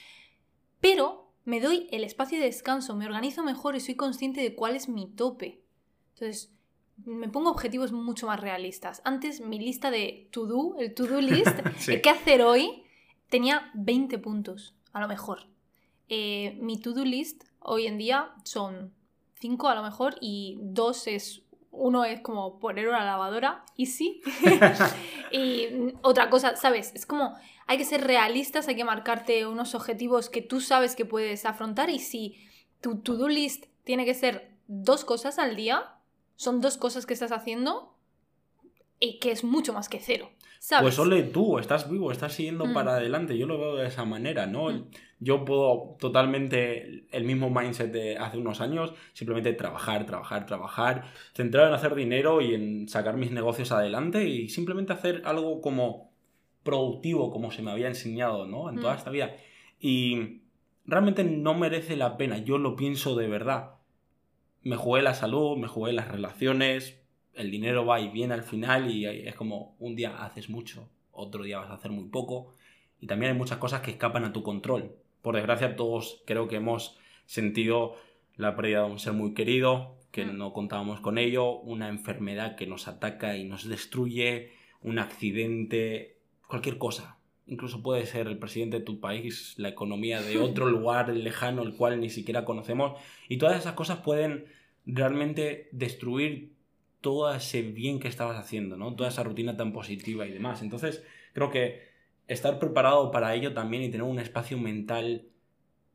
Pero 0.81 1.31
me 1.45 1.61
doy 1.61 1.87
el 1.93 2.03
espacio 2.03 2.39
de 2.39 2.47
descanso, 2.47 2.97
me 2.97 3.07
organizo 3.07 3.43
mejor 3.45 3.77
y 3.77 3.81
soy 3.81 3.95
consciente 3.95 4.41
de 4.41 4.55
cuál 4.55 4.75
es 4.75 4.89
mi 4.89 5.07
tope. 5.07 5.63
Entonces, 6.15 6.56
me 7.05 7.29
pongo 7.29 7.51
objetivos 7.51 7.93
mucho 7.93 8.27
más 8.27 8.41
realistas. 8.41 9.03
Antes 9.05 9.41
mi 9.41 9.59
lista 9.59 9.91
de 9.91 10.29
to-do, 10.33 10.77
el 10.79 10.95
to-do 10.95 11.21
list, 11.21 11.57
Sí. 11.79 11.93
de 11.93 12.01
qué 12.03 12.11
hacer 12.11 12.43
hoy, 12.43 12.85
tenía 13.29 13.71
20 13.75 14.19
puntos, 14.19 14.75
a 14.93 15.01
lo 15.01 15.09
mejor. 15.09 15.47
Eh, 16.09 16.57
mi 16.61 16.81
to-do 16.81 17.05
list 17.05 17.45
hoy 17.61 17.87
en 17.87 17.99
día 17.99 18.31
son 18.45 18.95
5 19.41 19.69
a 19.69 19.75
lo 19.75 19.83
mejor 19.83 20.17
y 20.21 20.59
2 20.63 21.07
es... 21.09 21.43
Uno 21.79 22.05
es 22.07 22.23
como 22.23 22.59
poner 22.59 22.89
una 22.89 23.05
lavadora, 23.05 23.63
y 23.77 23.85
sí. 23.87 24.23
y 25.31 25.93
otra 26.01 26.31
cosa, 26.31 26.57
¿sabes? 26.57 26.93
Es 26.95 27.05
como 27.05 27.35
hay 27.67 27.77
que 27.77 27.85
ser 27.85 28.03
realistas, 28.03 28.67
hay 28.69 28.77
que 28.77 28.85
marcarte 28.85 29.47
unos 29.47 29.75
objetivos 29.75 30.31
que 30.31 30.41
tú 30.41 30.61
sabes 30.63 30.97
que 30.97 31.05
puedes 31.05 31.45
afrontar 31.45 31.91
y 31.91 31.99
si 31.99 32.37
tu 32.81 33.01
to-do 33.01 33.29
list 33.29 33.67
tiene 33.85 34.07
que 34.07 34.15
ser 34.15 34.57
dos 34.69 35.05
cosas 35.05 35.39
al 35.39 35.55
día, 35.55 35.96
son 36.37 36.61
dos 36.61 36.77
cosas 36.77 37.07
que 37.07 37.15
estás 37.15 37.33
haciendo 37.33 37.95
y 39.01 39.19
que 39.19 39.31
es 39.31 39.45
mucho 39.45 39.73
más 39.73 39.89
que 39.89 39.99
cero. 40.01 40.31
¿Sabes? 40.59 40.83
Pues 40.97 40.99
ole 40.99 41.23
tú, 41.23 41.59
estás 41.59 41.89
vivo, 41.91 42.11
estás 42.11 42.33
siguiendo 42.33 42.67
Mm. 42.67 42.75
para 42.75 42.97
adelante. 42.97 43.37
Yo 43.37 43.47
lo 43.47 43.59
veo 43.59 43.77
de 43.77 43.87
esa 43.87 44.05
manera, 44.05 44.47
¿no? 44.47 44.71
Mm. 44.71 44.87
Yo 45.21 45.45
puedo 45.45 45.97
totalmente 46.01 47.07
el 47.13 47.25
mismo 47.25 47.51
mindset 47.51 47.93
de 47.93 48.17
hace 48.17 48.39
unos 48.39 48.61
años, 48.61 48.93
simplemente 49.13 49.53
trabajar, 49.53 50.07
trabajar, 50.07 50.47
trabajar, 50.47 51.05
centrado 51.35 51.69
en 51.69 51.75
hacer 51.75 51.95
dinero 51.95 52.41
y 52.41 52.55
en 52.55 52.89
sacar 52.89 53.17
mis 53.17 53.31
negocios 53.31 53.71
adelante 53.71 54.25
y 54.29 54.49
simplemente 54.49 54.93
hacer 54.95 55.23
algo 55.25 55.61
como 55.61 56.11
productivo, 56.63 57.31
como 57.31 57.53
se 57.53 57.63
me 57.63 57.71
había 57.71 57.87
enseñado, 57.89 58.47
¿no? 58.47 58.69
En 58.71 58.81
toda 58.81 58.95
Mm. 58.95 58.99
esta 58.99 59.11
vida. 59.11 59.37
Y 59.79 60.41
realmente 60.85 61.23
no 61.23 61.55
merece 61.55 61.97
la 61.97 62.17
pena, 62.17 62.39
yo 62.39 62.59
lo 62.59 62.75
pienso 62.77 63.15
de 63.15 63.29
verdad. 63.29 63.76
Me 64.67 64.75
jugué 64.75 65.01
la 65.01 65.15
salud, 65.15 65.57
me 65.57 65.69
jugué 65.69 65.93
las 65.93 66.09
relaciones, 66.09 67.01
el 67.35 67.53
dinero 67.53 67.87
va 67.87 68.01
y 68.01 68.09
viene 68.09 68.35
al 68.35 68.43
final 68.43 68.91
y 68.91 69.07
es 69.07 69.37
como 69.37 69.77
un 69.79 69.95
día 69.95 70.25
haces 70.25 70.51
mucho, 70.51 70.89
otro 71.13 71.45
día 71.45 71.61
vas 71.61 71.71
a 71.71 71.75
hacer 71.75 71.93
muy 71.93 72.09
poco 72.09 72.53
y 73.01 73.07
también 73.07 73.31
hay 73.31 73.39
muchas 73.39 73.59
cosas 73.59 73.81
que 73.83 73.93
escapan 73.93 74.25
a 74.25 74.33
tu 74.33 74.43
control. 74.43 74.97
Por 75.23 75.37
desgracia 75.37 75.77
todos 75.77 76.21
creo 76.27 76.49
que 76.49 76.57
hemos 76.57 76.99
sentido 77.27 77.95
la 78.35 78.57
pérdida 78.57 78.83
de 78.83 78.91
un 78.91 78.99
ser 78.99 79.13
muy 79.13 79.35
querido, 79.35 79.99
que 80.11 80.27
Mm. 80.27 80.37
no 80.37 80.53
contábamos 80.53 80.99
con 80.99 81.17
ello, 81.17 81.61
una 81.61 81.89
enfermedad 81.89 82.57
que 82.57 82.67
nos 82.67 82.89
ataca 82.89 83.37
y 83.37 83.45
nos 83.45 83.69
destruye, 83.69 84.51
un 84.83 84.99
accidente, 84.99 86.17
cualquier 86.49 86.77
cosa. 86.77 87.19
Incluso 87.47 87.83
puede 87.83 88.07
ser 88.07 88.27
el 88.27 88.39
presidente 88.39 88.79
de 88.79 88.85
tu 88.85 89.01
país, 89.01 89.55
la 89.57 89.69
economía 89.69 90.21
de 90.21 90.39
otro 90.39 90.67
lugar 90.71 91.09
lejano, 91.09 91.63
el 91.63 91.77
cual 91.77 92.01
ni 92.01 92.11
siquiera 92.11 92.45
conocemos. 92.45 93.01
Y 93.29 93.39
todas 93.39 93.59
esas 93.59 93.75
cosas 93.75 93.99
pueden 93.99 94.47
realmente 94.85 95.69
destruir 95.73 96.57
todo 97.01 97.33
ese 97.33 97.63
bien 97.63 98.01
que 98.01 98.09
estabas 98.09 98.37
haciendo, 98.37 98.77
¿no? 98.77 98.97
Toda 98.97 99.11
esa 99.11 99.23
rutina 99.23 99.57
tan 99.57 99.73
positiva 99.73 100.27
y 100.27 100.33
demás. 100.33 100.63
Entonces, 100.63 101.05
creo 101.35 101.51
que 101.51 101.83
estar 102.27 102.59
preparado 102.59 103.11
para 103.11 103.35
ello 103.35 103.55
también 103.55 103.83
y 103.83 103.91
tener 103.91 104.03
un 104.03 104.19
espacio 104.19 104.59
mental 104.59 105.29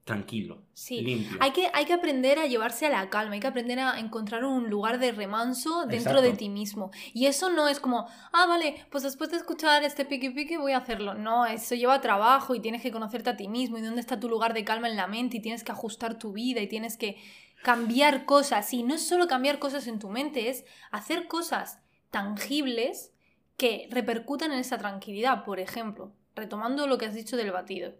tranquilo, 0.04 0.64
Sí, 0.74 1.02
limpio. 1.02 1.38
Hay 1.40 1.52
que, 1.52 1.70
hay 1.74 1.86
que 1.86 1.94
aprender 1.94 2.40
a 2.40 2.48
llevarse 2.48 2.88
a 2.88 2.90
la 2.90 3.10
calma, 3.10 3.36
hay 3.36 3.40
que 3.40 3.48
aprender 3.48 3.80
a 3.80 4.00
encontrar 4.00 4.44
un 4.44 4.70
lugar 4.70 5.00
de 5.00 5.12
remanso 5.12 5.86
dentro 5.86 6.22
de 6.22 6.34
ti 6.34 6.50
mismo. 6.50 6.90
Y 7.14 7.28
eso 7.28 7.52
no 7.52 7.68
es 7.68 7.80
como, 7.80 8.08
ah, 8.34 8.48
vale, 8.48 8.84
pues 8.90 9.04
después 9.04 9.30
de 9.30 9.38
escuchar 9.38 9.84
este 9.84 10.06
piqui 10.06 10.32
piqui 10.32 10.58
voy 10.58 10.72
a 10.72 10.78
hacerlo. 10.78 11.14
No, 11.14 11.46
eso 11.46 11.76
lleva 11.76 12.02
trabajo 12.02 12.56
y 12.56 12.60
tienes 12.60 12.82
que 12.82 12.92
conocerte 12.92 13.30
a 13.30 13.38
ti 13.38 13.48
mismo 13.48 13.78
y 13.78 13.82
dónde 13.82 14.02
está 14.02 14.20
tu 14.20 14.28
lugar 14.28 14.54
de 14.54 14.64
calma 14.64 14.90
en 14.90 14.96
la 14.96 15.08
mente 15.08 15.38
y 15.38 15.42
tienes 15.42 15.64
que 15.64 15.72
ajustar 15.72 16.18
tu 16.18 16.34
vida 16.34 16.62
y 16.62 16.68
tienes 16.68 16.98
que 16.98 17.18
cambiar 17.64 18.26
cosas. 18.26 18.74
Y 18.74 18.82
no 18.82 18.96
es 18.96 19.08
solo 19.08 19.28
cambiar 19.28 19.60
cosas 19.60 19.86
en 19.88 20.00
tu 20.00 20.10
mente, 20.10 20.50
es 20.50 20.66
hacer 20.90 21.28
cosas 21.28 21.80
tangibles 22.10 23.14
que 23.56 23.88
repercutan 23.92 24.52
en 24.52 24.60
esa 24.60 24.80
tranquilidad. 24.80 25.44
Por 25.44 25.60
ejemplo, 25.60 26.12
retomando 26.36 26.88
lo 26.88 26.98
que 26.98 27.06
has 27.06 27.14
dicho 27.14 27.38
del 27.38 27.52
batido. 27.52 27.94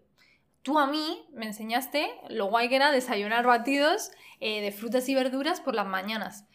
Tú 0.62 0.78
a 0.78 0.86
mí 0.86 1.24
me 1.32 1.46
enseñaste 1.46 2.10
lo 2.28 2.46
guay 2.46 2.68
que 2.68 2.76
era 2.76 2.92
desayunar 2.92 3.44
batidos 3.46 4.10
eh, 4.40 4.60
de 4.60 4.72
frutas 4.72 5.08
y 5.08 5.14
verduras 5.14 5.60
por 5.60 5.74
las 5.74 5.86
mañanas. 5.86 6.46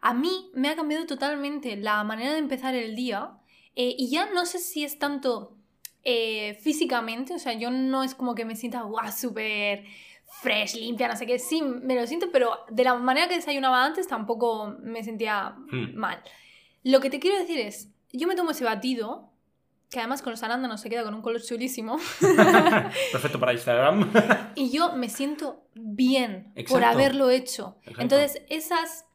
A 0.00 0.14
mí 0.14 0.50
me 0.54 0.68
ha 0.68 0.76
cambiado 0.76 1.06
totalmente 1.06 1.76
la 1.76 2.02
manera 2.04 2.32
de 2.32 2.38
empezar 2.38 2.74
el 2.74 2.94
día 2.94 3.32
eh, 3.74 3.94
y 3.98 4.08
ya 4.10 4.26
no 4.32 4.46
sé 4.46 4.58
si 4.58 4.84
es 4.84 4.98
tanto 4.98 5.56
eh, 6.04 6.54
físicamente, 6.62 7.34
o 7.34 7.38
sea, 7.38 7.54
yo 7.54 7.70
no 7.70 8.04
es 8.04 8.14
como 8.14 8.34
que 8.36 8.44
me 8.44 8.54
sienta 8.54 8.82
guau, 8.82 9.10
súper 9.10 9.84
fresh, 10.42 10.76
limpia, 10.76 11.08
no 11.08 11.16
sé 11.16 11.26
qué, 11.26 11.38
sí, 11.38 11.62
me 11.62 11.94
lo 11.94 12.06
siento, 12.06 12.28
pero 12.32 12.58
de 12.70 12.84
la 12.84 12.94
manera 12.94 13.26
que 13.28 13.34
desayunaba 13.36 13.84
antes 13.84 14.06
tampoco 14.06 14.76
me 14.80 15.02
sentía 15.02 15.56
Hmm. 15.70 15.96
mal. 15.96 16.22
Lo 16.84 17.00
que 17.00 17.10
te 17.10 17.18
quiero 17.18 17.38
decir 17.38 17.58
es, 17.58 17.88
yo 18.12 18.28
me 18.28 18.36
tomo 18.36 18.52
ese 18.52 18.64
batido, 18.64 19.32
que 19.90 19.98
además 20.00 20.22
con 20.22 20.32
los 20.32 20.42
arándanos 20.42 20.80
se 20.80 20.90
queda 20.90 21.04
con 21.04 21.14
un 21.14 21.22
color 21.22 21.40
chulísimo, 21.42 21.98
Perfecto 23.12 23.38
para 23.38 23.52
Instagram. 23.52 24.12
y 24.54 24.70
yo 24.70 24.92
me 24.94 25.08
siento 25.08 25.68
bien 25.74 26.52
por 26.68 26.84
haberlo 26.84 27.30
hecho. 27.30 27.76
Exacto. 27.80 28.02
Entonces, 28.02 28.42
esas 28.48 29.06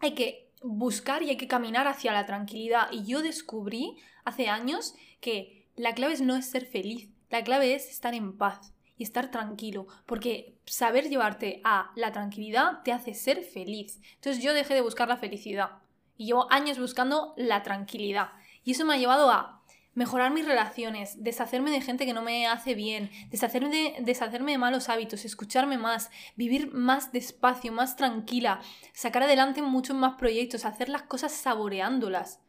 hay 0.00 0.14
que 0.14 0.50
buscar 0.62 1.22
y 1.22 1.30
hay 1.30 1.36
que 1.36 1.48
caminar 1.48 1.86
hacia 1.86 2.12
la 2.12 2.26
tranquilidad. 2.26 2.88
Y 2.90 3.04
yo 3.04 3.22
descubrí 3.22 3.96
hace 4.24 4.48
años 4.48 4.94
que 5.20 5.66
la 5.76 5.94
clave 5.94 6.16
no 6.20 6.36
es 6.36 6.46
ser 6.46 6.66
feliz, 6.66 7.10
la 7.30 7.44
clave 7.44 7.74
es 7.74 7.88
estar 7.88 8.14
en 8.14 8.36
paz 8.36 8.72
y 8.96 9.04
estar 9.04 9.30
tranquilo, 9.30 9.86
porque 10.06 10.58
saber 10.66 11.08
llevarte 11.08 11.60
a 11.62 11.92
la 11.94 12.10
tranquilidad 12.12 12.82
te 12.82 12.92
hace 12.92 13.14
ser 13.14 13.44
feliz. 13.44 14.00
Entonces 14.16 14.42
yo 14.42 14.52
dejé 14.52 14.74
de 14.74 14.80
buscar 14.80 15.08
la 15.08 15.16
felicidad 15.16 15.70
y 16.16 16.26
llevo 16.26 16.50
años 16.50 16.78
buscando 16.80 17.32
la 17.36 17.62
tranquilidad. 17.62 18.30
Y 18.64 18.72
eso 18.72 18.84
me 18.84 18.94
ha 18.94 18.98
llevado 18.98 19.30
a 19.30 19.57
mejorar 19.98 20.30
mis 20.30 20.46
relaciones, 20.46 21.24
deshacerme 21.24 21.72
de 21.72 21.80
gente 21.80 22.06
que 22.06 22.12
no 22.12 22.22
me 22.22 22.46
hace 22.46 22.76
bien, 22.76 23.10
deshacerme 23.30 23.96
de, 23.98 24.58
malos 24.58 24.88
hábitos, 24.88 25.24
escucharme 25.24 25.76
más, 25.76 26.12
vivir 26.36 26.72
más 26.72 27.10
despacio, 27.10 27.72
más 27.72 27.96
tranquila, 27.96 28.60
sacar 28.92 29.24
adelante 29.24 29.60
muchos 29.60 29.96
más 29.96 30.14
proyectos, 30.14 30.64
hacer 30.64 30.88
las 30.88 31.02
cosas 31.02 31.32
saboreándolas. 31.32 32.40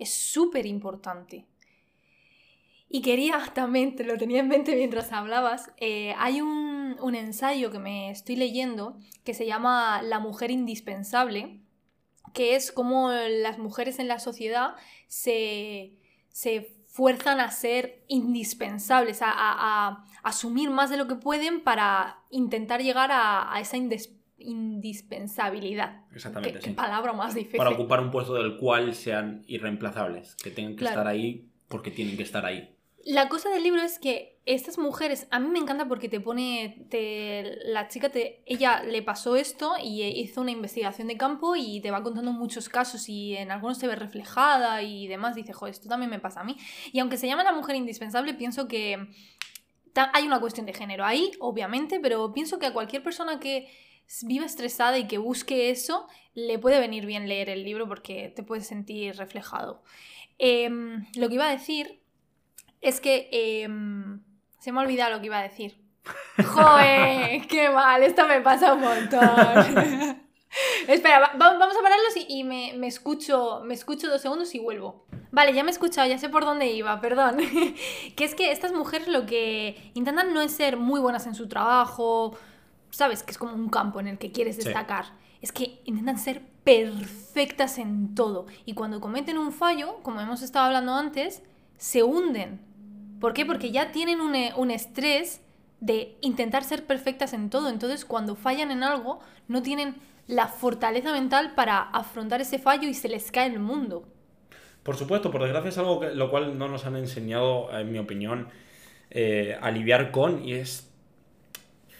Es 0.00 0.12
súper 0.12 0.66
importante. 0.66 1.46
Y 2.88 3.02
quería 3.02 3.38
también, 3.54 3.94
te 3.94 4.02
lo 4.02 4.18
tenía 4.18 4.40
en 4.40 4.48
mente 4.48 4.74
mientras 4.74 5.12
hablabas, 5.12 5.70
eh, 5.76 6.12
hay 6.18 6.40
un, 6.40 6.96
ensayo 7.14 7.70
que 7.70 7.78
me 7.78 8.10
estoy 8.10 8.34
leyendo 8.34 8.98
que 9.22 9.32
se 9.32 9.46
llama 9.46 10.02
La 10.02 10.18
mujer 10.18 10.50
indispensable, 10.50 11.60
que 12.34 12.56
es 12.56 12.72
como 12.72 13.12
las 13.12 13.58
mujeres 13.58 14.00
en 14.00 14.08
la 14.08 14.18
sociedad 14.18 14.74
se, 15.06 15.92
se 16.30 16.75
fuerzan 16.96 17.40
a 17.40 17.50
ser 17.50 18.04
indispensables, 18.08 19.20
a, 19.22 19.30
a- 19.30 19.88
a 19.88 20.04
asumir 20.22 20.70
más 20.70 20.88
de 20.90 20.96
lo 20.96 21.06
que 21.06 21.14
pueden 21.16 21.60
para 21.62 22.20
intentar 22.30 22.80
llegar 22.82 23.12
a, 23.12 23.52
a 23.54 23.60
esa 23.60 23.76
indes- 23.76 24.12
indispensabilidad. 24.38 26.00
Exactamente, 26.14 26.58
¿Qué, 26.60 26.68
sí. 26.68 26.74
palabra 26.74 27.12
más 27.12 27.34
difícil. 27.34 27.58
Para 27.58 27.70
ocupar 27.70 28.00
un 28.00 28.10
puesto 28.10 28.34
del 28.34 28.56
cual 28.58 28.94
sean 28.94 29.42
irreemplazables, 29.46 30.34
que 30.36 30.50
tengan 30.50 30.72
que 30.72 30.78
Claro. 30.80 30.94
estar 31.00 31.06
ahí 31.08 31.50
porque 31.68 31.90
tienen 31.90 32.16
que 32.16 32.22
estar 32.22 32.44
ahí. 32.46 32.75
La 33.06 33.28
cosa 33.28 33.50
del 33.50 33.62
libro 33.62 33.80
es 33.82 34.00
que 34.00 34.40
estas 34.46 34.78
mujeres, 34.78 35.28
a 35.30 35.38
mí 35.38 35.48
me 35.48 35.60
encanta 35.60 35.86
porque 35.86 36.08
te 36.08 36.18
pone, 36.18 36.88
te, 36.90 37.60
la 37.66 37.86
chica, 37.86 38.08
te, 38.08 38.42
ella 38.46 38.82
le 38.82 39.00
pasó 39.00 39.36
esto 39.36 39.74
y 39.80 40.02
eh, 40.02 40.08
hizo 40.08 40.40
una 40.40 40.50
investigación 40.50 41.06
de 41.06 41.16
campo 41.16 41.54
y 41.54 41.80
te 41.80 41.92
va 41.92 42.02
contando 42.02 42.32
muchos 42.32 42.68
casos 42.68 43.08
y 43.08 43.36
en 43.36 43.52
algunos 43.52 43.78
te 43.78 43.86
ve 43.86 43.94
reflejada 43.94 44.82
y 44.82 45.06
demás, 45.06 45.36
dice, 45.36 45.52
joder, 45.52 45.72
esto 45.72 45.88
también 45.88 46.10
me 46.10 46.18
pasa 46.18 46.40
a 46.40 46.44
mí. 46.44 46.56
Y 46.92 46.98
aunque 46.98 47.16
se 47.16 47.28
llama 47.28 47.44
la 47.44 47.52
mujer 47.52 47.76
indispensable, 47.76 48.34
pienso 48.34 48.66
que 48.66 48.98
hay 49.94 50.26
una 50.26 50.40
cuestión 50.40 50.66
de 50.66 50.74
género 50.74 51.04
ahí, 51.04 51.30
obviamente, 51.38 52.00
pero 52.00 52.32
pienso 52.32 52.58
que 52.58 52.66
a 52.66 52.72
cualquier 52.72 53.04
persona 53.04 53.38
que 53.38 53.68
viva 54.22 54.46
estresada 54.46 54.98
y 54.98 55.06
que 55.06 55.18
busque 55.18 55.70
eso, 55.70 56.08
le 56.34 56.58
puede 56.58 56.80
venir 56.80 57.06
bien 57.06 57.28
leer 57.28 57.50
el 57.50 57.62
libro 57.62 57.86
porque 57.86 58.32
te 58.34 58.42
puedes 58.42 58.66
sentir 58.66 59.14
reflejado. 59.14 59.84
Em, 60.38 61.06
lo 61.14 61.28
que 61.28 61.34
iba 61.36 61.48
a 61.48 61.52
decir 61.52 62.00
es 62.88 63.00
que 63.00 63.28
em, 63.32 64.20
se 64.58 64.72
me 64.72 64.80
ha 64.80 64.82
olvidado 64.82 65.12
lo 65.14 65.20
que 65.20 65.26
iba 65.26 65.38
a 65.38 65.42
decir. 65.42 65.80
¡Joder! 66.44 67.46
¡Qué 67.48 67.70
mal! 67.70 68.02
Esto 68.02 68.26
me 68.26 68.40
pasa 68.40 68.74
un 68.74 68.80
montón. 68.82 69.20
Espera, 70.88 71.18
va- 71.18 71.32
va- 71.34 71.58
vamos 71.58 71.76
a 71.76 71.82
pararlos 71.82 72.16
y, 72.16 72.26
y 72.28 72.44
me, 72.44 72.72
me 72.76 72.86
escucho, 72.86 73.60
me 73.64 73.74
escucho 73.74 74.08
dos 74.08 74.22
segundos 74.22 74.54
y 74.54 74.58
vuelvo. 74.58 75.06
Vale, 75.32 75.52
ya 75.52 75.62
me 75.64 75.70
he 75.70 75.72
escuchado, 75.72 76.08
ya 76.08 76.18
sé 76.18 76.28
por 76.28 76.44
dónde 76.44 76.66
iba, 76.68 76.98
perdón. 77.00 77.36
que 78.16 78.24
es 78.24 78.34
que 78.34 78.52
estas 78.52 78.72
mujeres 78.72 79.08
lo 79.08 79.26
que 79.26 79.90
intentan 79.94 80.32
no 80.32 80.40
es 80.40 80.52
ser 80.52 80.76
muy 80.76 81.00
buenas 81.00 81.26
en 81.26 81.34
su 81.34 81.48
trabajo, 81.48 82.38
sabes, 82.90 83.22
que 83.22 83.32
es 83.32 83.38
como 83.38 83.52
un 83.54 83.68
campo 83.68 84.00
en 84.00 84.06
el 84.06 84.18
que 84.18 84.32
quieres 84.32 84.56
Sí. 84.56 84.64
destacar. 84.64 85.06
Es 85.42 85.52
que 85.52 85.80
intentan 85.84 86.18
ser 86.18 86.42
perfectas 86.64 87.78
en 87.78 88.14
todo. 88.14 88.46
Y 88.64 88.72
cuando 88.74 89.00
cometen 89.00 89.36
un 89.38 89.52
fallo, 89.52 89.98
como 90.02 90.20
hemos 90.20 90.40
estado 90.42 90.66
hablando 90.66 90.94
antes, 90.94 91.42
se 91.76 92.02
hunden. 92.02 92.64
¿Por 93.20 93.32
qué? 93.32 93.46
Porque 93.46 93.70
ya 93.70 93.92
tienen 93.92 94.20
un, 94.20 94.34
e- 94.34 94.52
un 94.56 94.70
estrés 94.70 95.40
de 95.80 96.16
intentar 96.20 96.64
ser 96.64 96.86
perfectas 96.86 97.32
en 97.32 97.50
todo. 97.50 97.68
Entonces, 97.68 98.04
cuando 98.04 98.34
fallan 98.36 98.70
en 98.70 98.82
algo, 98.82 99.20
no 99.48 99.62
tienen 99.62 99.96
la 100.26 100.48
fortaleza 100.48 101.12
mental 101.12 101.54
para 101.54 101.80
afrontar 101.80 102.40
ese 102.40 102.58
fallo 102.58 102.88
y 102.88 102.94
se 102.94 103.08
les 103.08 103.30
cae 103.30 103.46
el 103.46 103.60
mundo. 103.60 104.06
Por 104.82 104.96
supuesto, 104.96 105.30
por 105.30 105.42
desgracia 105.42 105.70
es 105.70 105.78
algo 105.78 106.00
que, 106.00 106.14
lo 106.14 106.30
cual 106.30 106.58
no 106.58 106.68
nos 106.68 106.86
han 106.86 106.96
enseñado, 106.96 107.76
en 107.76 107.90
mi 107.90 107.98
opinión, 107.98 108.48
eh, 109.10 109.58
a 109.60 109.70
lidiar 109.70 110.10
con 110.10 110.44
y 110.44 110.54
es 110.54 110.90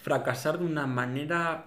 fracasar 0.03 0.59
de 0.59 0.65
una 0.65 0.87
manera 0.87 1.65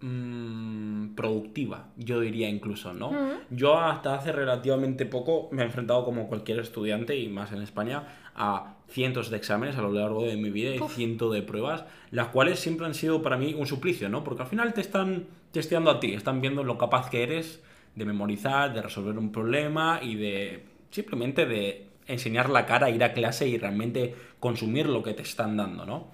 mm, 0.00 1.14
productiva, 1.14 1.88
yo 1.96 2.20
diría 2.20 2.48
incluso, 2.48 2.92
¿no? 2.92 3.12
Yo 3.50 3.78
hasta 3.78 4.14
hace 4.14 4.32
relativamente 4.32 5.06
poco 5.06 5.48
me 5.52 5.62
he 5.62 5.64
enfrentado 5.66 6.04
como 6.04 6.28
cualquier 6.28 6.60
estudiante 6.60 7.16
y 7.16 7.28
más 7.28 7.52
en 7.52 7.62
España 7.62 8.04
a 8.34 8.76
cientos 8.88 9.30
de 9.30 9.36
exámenes 9.36 9.76
a 9.76 9.82
lo 9.82 9.92
largo 9.92 10.24
de 10.24 10.36
mi 10.36 10.50
vida 10.50 10.74
y 10.74 10.80
Uf. 10.80 10.94
cientos 10.94 11.32
de 11.32 11.42
pruebas, 11.42 11.84
las 12.10 12.28
cuales 12.28 12.58
siempre 12.58 12.86
han 12.86 12.94
sido 12.94 13.22
para 13.22 13.36
mí 13.36 13.54
un 13.54 13.66
suplicio, 13.66 14.08
¿no? 14.08 14.24
Porque 14.24 14.42
al 14.42 14.48
final 14.48 14.72
te 14.74 14.80
están 14.80 15.26
testeando 15.52 15.90
a 15.90 16.00
ti, 16.00 16.14
están 16.14 16.40
viendo 16.40 16.64
lo 16.64 16.78
capaz 16.78 17.10
que 17.10 17.22
eres 17.22 17.62
de 17.94 18.04
memorizar, 18.04 18.72
de 18.72 18.82
resolver 18.82 19.18
un 19.18 19.32
problema 19.32 20.00
y 20.02 20.14
de 20.14 20.64
simplemente 20.90 21.46
de 21.46 21.86
enseñar 22.06 22.50
la 22.50 22.66
cara, 22.66 22.90
ir 22.90 23.04
a 23.04 23.12
clase 23.12 23.46
y 23.46 23.58
realmente 23.58 24.14
consumir 24.40 24.86
lo 24.86 25.02
que 25.02 25.14
te 25.14 25.22
están 25.22 25.56
dando, 25.56 25.86
¿no? 25.86 26.08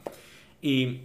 Y 0.61 1.01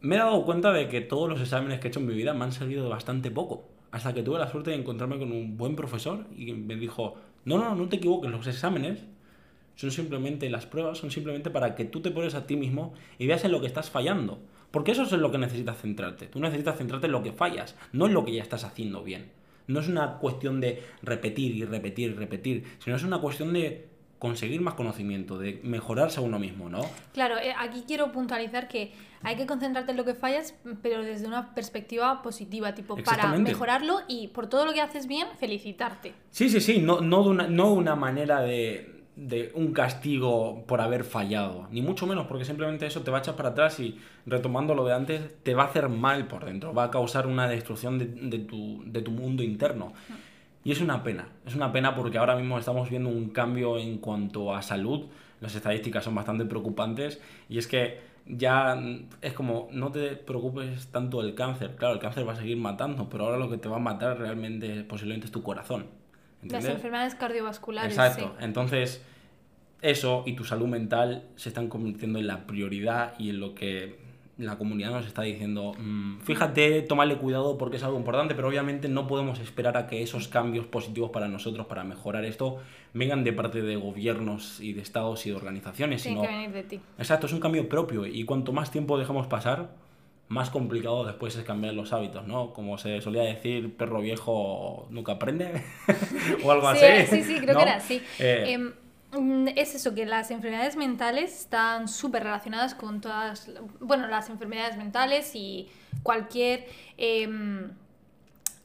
me 0.00 0.16
he 0.16 0.18
dado 0.18 0.44
cuenta 0.44 0.72
de 0.72 0.88
que 0.88 1.00
todos 1.00 1.28
los 1.28 1.40
exámenes 1.40 1.80
que 1.80 1.88
he 1.88 1.90
hecho 1.90 2.00
en 2.00 2.06
mi 2.06 2.14
vida 2.14 2.34
me 2.34 2.44
han 2.44 2.52
servido 2.52 2.88
bastante 2.88 3.30
poco. 3.30 3.64
Hasta 3.90 4.12
que 4.12 4.22
tuve 4.22 4.38
la 4.38 4.50
suerte 4.50 4.70
de 4.70 4.76
encontrarme 4.76 5.18
con 5.18 5.32
un 5.32 5.56
buen 5.56 5.76
profesor 5.76 6.26
y 6.36 6.52
me 6.52 6.76
dijo, 6.76 7.14
no, 7.44 7.58
no, 7.58 7.74
no 7.74 7.88
te 7.88 7.96
equivoques, 7.96 8.30
los 8.30 8.46
exámenes 8.46 9.04
son 9.76 9.90
simplemente 9.90 10.50
las 10.50 10.66
pruebas, 10.66 10.98
son 10.98 11.10
simplemente 11.10 11.50
para 11.50 11.74
que 11.74 11.84
tú 11.84 12.00
te 12.00 12.10
pones 12.10 12.34
a 12.34 12.46
ti 12.46 12.56
mismo 12.56 12.94
y 13.18 13.26
veas 13.26 13.44
en 13.44 13.52
lo 13.52 13.60
que 13.60 13.66
estás 13.66 13.90
fallando. 13.90 14.38
Porque 14.70 14.92
eso 14.92 15.02
es 15.02 15.12
en 15.12 15.20
lo 15.20 15.30
que 15.30 15.38
necesitas 15.38 15.78
centrarte. 15.78 16.26
Tú 16.26 16.40
necesitas 16.40 16.76
centrarte 16.76 17.06
en 17.06 17.12
lo 17.12 17.22
que 17.22 17.32
fallas, 17.32 17.76
no 17.92 18.06
en 18.06 18.14
lo 18.14 18.24
que 18.24 18.34
ya 18.34 18.42
estás 18.42 18.64
haciendo 18.64 19.02
bien. 19.02 19.30
No 19.66 19.80
es 19.80 19.88
una 19.88 20.18
cuestión 20.18 20.60
de 20.60 20.82
repetir 21.02 21.56
y 21.56 21.64
repetir 21.64 22.10
y 22.10 22.14
repetir, 22.14 22.64
sino 22.78 22.96
es 22.96 23.02
una 23.02 23.18
cuestión 23.18 23.52
de 23.52 23.86
conseguir 24.18 24.60
más 24.60 24.74
conocimiento, 24.74 25.38
de 25.38 25.60
mejorarse 25.62 26.20
a 26.20 26.22
uno 26.22 26.38
mismo, 26.38 26.68
¿no? 26.68 26.80
Claro, 27.12 27.36
eh, 27.38 27.54
aquí 27.58 27.84
quiero 27.86 28.12
puntualizar 28.12 28.68
que 28.68 28.92
hay 29.22 29.36
que 29.36 29.46
concentrarte 29.46 29.90
en 29.90 29.96
lo 29.96 30.04
que 30.04 30.14
fallas, 30.14 30.54
pero 30.82 31.02
desde 31.02 31.26
una 31.26 31.54
perspectiva 31.54 32.22
positiva, 32.22 32.74
tipo, 32.74 32.96
para 32.96 33.36
mejorarlo 33.36 34.00
y 34.08 34.28
por 34.28 34.48
todo 34.48 34.64
lo 34.64 34.72
que 34.72 34.80
haces 34.80 35.06
bien, 35.06 35.26
felicitarte. 35.38 36.14
Sí, 36.30 36.48
sí, 36.48 36.60
sí, 36.60 36.78
no, 36.78 37.00
no, 37.00 37.24
de 37.24 37.30
una, 37.30 37.46
no 37.46 37.72
una 37.72 37.94
manera 37.94 38.40
de, 38.40 39.04
de 39.16 39.50
un 39.54 39.72
castigo 39.72 40.64
por 40.66 40.80
haber 40.80 41.04
fallado, 41.04 41.68
ni 41.70 41.82
mucho 41.82 42.06
menos, 42.06 42.26
porque 42.26 42.44
simplemente 42.44 42.86
eso 42.86 43.02
te 43.02 43.10
va 43.10 43.18
a 43.18 43.20
echar 43.20 43.36
para 43.36 43.50
atrás 43.50 43.80
y 43.80 43.98
retomando 44.26 44.74
lo 44.74 44.84
de 44.84 44.94
antes, 44.94 45.42
te 45.42 45.54
va 45.54 45.64
a 45.64 45.66
hacer 45.66 45.88
mal 45.88 46.26
por 46.26 46.44
dentro, 46.44 46.72
va 46.72 46.84
a 46.84 46.90
causar 46.90 47.26
una 47.26 47.48
destrucción 47.48 47.98
de, 47.98 48.06
de 48.06 48.38
tu, 48.38 48.82
de 48.86 49.02
tu 49.02 49.10
mundo 49.10 49.42
interno. 49.42 49.92
Y 50.66 50.72
es 50.72 50.80
una 50.80 51.04
pena, 51.04 51.28
es 51.46 51.54
una 51.54 51.70
pena 51.70 51.94
porque 51.94 52.18
ahora 52.18 52.34
mismo 52.34 52.58
estamos 52.58 52.90
viendo 52.90 53.08
un 53.08 53.30
cambio 53.30 53.78
en 53.78 53.98
cuanto 53.98 54.52
a 54.52 54.62
salud, 54.62 55.06
las 55.40 55.54
estadísticas 55.54 56.02
son 56.02 56.16
bastante 56.16 56.44
preocupantes 56.44 57.22
y 57.48 57.58
es 57.58 57.68
que 57.68 58.00
ya 58.26 58.76
es 59.22 59.32
como, 59.32 59.68
no 59.70 59.92
te 59.92 60.16
preocupes 60.16 60.88
tanto 60.88 61.22
del 61.22 61.36
cáncer. 61.36 61.76
Claro, 61.76 61.94
el 61.94 62.00
cáncer 62.00 62.26
va 62.26 62.32
a 62.32 62.36
seguir 62.36 62.56
matando, 62.56 63.08
pero 63.08 63.26
ahora 63.26 63.36
lo 63.36 63.48
que 63.48 63.58
te 63.58 63.68
va 63.68 63.76
a 63.76 63.78
matar 63.78 64.18
realmente 64.18 64.82
posiblemente 64.82 65.26
es 65.26 65.30
tu 65.30 65.44
corazón. 65.44 65.86
Las 66.42 66.64
enfermedades 66.64 67.14
cardiovasculares. 67.14 67.92
Exacto. 67.92 68.34
Entonces, 68.40 69.04
eso 69.82 70.24
y 70.26 70.32
tu 70.32 70.42
salud 70.42 70.66
mental 70.66 71.28
se 71.36 71.48
están 71.48 71.68
convirtiendo 71.68 72.18
en 72.18 72.26
la 72.26 72.44
prioridad 72.48 73.14
y 73.20 73.30
en 73.30 73.38
lo 73.38 73.54
que 73.54 74.00
la 74.38 74.58
comunidad 74.58 74.90
nos 74.90 75.06
está 75.06 75.22
diciendo, 75.22 75.72
mm, 75.78 76.18
fíjate, 76.20 76.82
tómale 76.82 77.16
cuidado 77.16 77.56
porque 77.56 77.78
es 77.78 77.82
algo 77.82 77.96
importante, 77.96 78.34
pero 78.34 78.48
obviamente 78.48 78.88
no 78.88 79.06
podemos 79.06 79.38
esperar 79.40 79.76
a 79.78 79.86
que 79.86 80.02
esos 80.02 80.28
cambios 80.28 80.66
positivos 80.66 81.10
para 81.10 81.26
nosotros, 81.28 81.66
para 81.66 81.84
mejorar 81.84 82.24
esto, 82.26 82.58
vengan 82.92 83.24
de 83.24 83.32
parte 83.32 83.62
de 83.62 83.76
gobiernos 83.76 84.60
y 84.60 84.74
de 84.74 84.82
estados 84.82 85.24
y 85.24 85.30
de 85.30 85.36
organizaciones. 85.36 86.02
Tiene 86.02 86.20
que 86.20 86.26
venir 86.26 86.52
de 86.52 86.62
ti. 86.64 86.80
Exacto, 86.98 87.26
es 87.26 87.32
un 87.32 87.40
cambio 87.40 87.66
propio 87.68 88.04
y 88.04 88.24
cuanto 88.24 88.52
más 88.52 88.70
tiempo 88.70 88.98
dejamos 88.98 89.26
pasar, 89.26 89.70
más 90.28 90.50
complicado 90.50 91.04
después 91.04 91.36
es 91.36 91.44
cambiar 91.44 91.74
los 91.74 91.92
hábitos, 91.92 92.26
¿no? 92.26 92.52
Como 92.52 92.76
se 92.78 93.00
solía 93.00 93.22
decir, 93.22 93.74
perro 93.76 94.00
viejo 94.00 94.86
nunca 94.90 95.12
aprende 95.12 95.62
o 96.44 96.50
algo 96.50 96.68
así. 96.68 96.84
Sí, 97.08 97.22
sí, 97.22 97.36
creo 97.40 97.56
que 97.56 97.62
era 97.62 97.76
así. 97.76 98.02
Eh, 98.18 98.44
em, 98.48 98.72
es 99.54 99.74
eso, 99.74 99.94
que 99.94 100.04
las 100.04 100.30
enfermedades 100.30 100.76
mentales 100.76 101.40
están 101.40 101.88
súper 101.88 102.24
relacionadas 102.24 102.74
con 102.74 103.00
todas, 103.00 103.50
bueno, 103.80 104.06
las 104.08 104.28
enfermedades 104.30 104.76
mentales 104.76 105.32
y 105.34 105.68
cualquier, 106.02 106.66
em, 106.96 107.70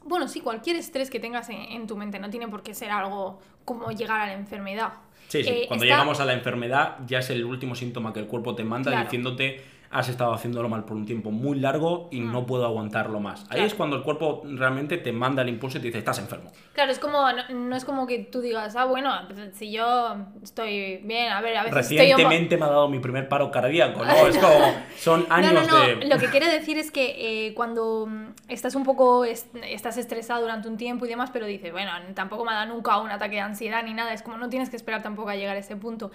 bueno, 0.04 0.28
sí, 0.28 0.40
cualquier 0.40 0.76
estrés 0.76 1.10
que 1.10 1.20
tengas 1.20 1.48
en, 1.48 1.86
tu 1.86 1.96
mente, 1.96 2.18
no 2.18 2.28
tiene 2.30 2.48
por 2.48 2.62
qué 2.62 2.74
ser 2.74 2.90
algo 2.90 3.40
como 3.64 3.90
llegar 3.92 4.20
a 4.20 4.26
la 4.26 4.34
enfermedad. 4.34 4.94
Sí, 5.28 5.42
sí, 5.44 5.48
eh, 5.48 5.64
cuando 5.68 5.84
llegamos 5.84 6.20
a 6.20 6.24
la 6.24 6.34
enfermedad 6.34 6.98
ya 7.06 7.20
es 7.20 7.30
el 7.30 7.44
último 7.44 7.74
síntoma 7.74 8.12
que 8.12 8.20
el 8.20 8.26
cuerpo 8.26 8.54
te 8.54 8.64
manda 8.64 9.00
diciéndote 9.02 9.62
has 9.92 10.08
estado 10.08 10.32
haciéndolo 10.32 10.70
mal 10.70 10.84
por 10.84 10.96
un 10.96 11.04
tiempo 11.04 11.30
muy 11.30 11.58
largo 11.58 12.08
y 12.10 12.20
no 12.20 12.42
mm. 12.42 12.46
puedo 12.46 12.64
aguantarlo 12.64 13.20
más. 13.20 13.44
Ahí 13.50 13.60
es 13.60 13.74
cuando 13.74 13.96
el 13.96 14.02
cuerpo 14.02 14.42
realmente 14.44 14.96
te 14.96 15.12
manda 15.12 15.42
el 15.42 15.50
impulso 15.50 15.76
y 15.78 15.82
te 15.82 15.88
dice, 15.88 15.98
estás 15.98 16.18
enfermo. 16.18 16.50
Claro, 16.72 16.90
es 16.90 16.98
como, 16.98 17.22
no, 17.50 17.76
es 17.76 17.84
como 17.84 18.06
que 18.06 18.20
tú 18.20 18.40
digas, 18.40 18.74
ah, 18.74 18.86
bueno, 18.86 19.12
si 19.52 19.70
yo 19.70 20.16
estoy 20.42 20.96
bien, 21.04 21.30
a 21.30 21.42
ver, 21.42 21.58
a 21.58 21.64
veces 21.64 21.76
Recientemente 21.76 22.56
me 22.56 22.64
ha 22.64 22.68
dado 22.68 22.88
mi 22.88 23.00
primer 23.00 23.28
paro 23.28 23.50
cardíaco, 23.50 24.04
¿no? 24.04 24.12
Es 24.32 24.38
como, 24.38 24.74
son 24.96 25.26
años 25.28 25.52
no, 25.52 25.78
no, 25.78 25.80
de... 25.80 26.06
Lo 26.06 26.16
que 26.18 26.28
quiere 26.28 26.50
decir 26.50 26.78
es 26.78 26.90
que 26.90 27.48
eh, 27.48 27.54
cuando 27.54 28.08
estás 28.48 28.74
un 28.74 28.84
poco, 28.84 29.26
estás 29.26 29.98
estresado 29.98 30.40
durante 30.40 30.68
un 30.68 30.78
tiempo 30.78 31.04
y 31.04 31.08
demás, 31.08 31.28
pero 31.30 31.44
dices, 31.44 31.70
bueno, 31.70 31.90
tampoco 32.14 32.46
me 32.46 32.52
ha 32.52 32.54
dado 32.54 32.72
nunca 32.72 32.96
un 32.96 33.10
ataque 33.10 33.34
de 33.34 33.42
ansiedad 33.42 33.82
ni 33.84 33.92
nada, 33.92 34.14
es 34.14 34.22
como 34.22 34.38
no 34.38 34.48
tienes 34.48 34.70
que 34.70 34.76
esperar 34.76 35.02
tampoco 35.02 35.28
a 35.28 35.36
llegar 35.36 35.56
a 35.56 35.58
ese 35.58 35.76
punto. 35.76 36.10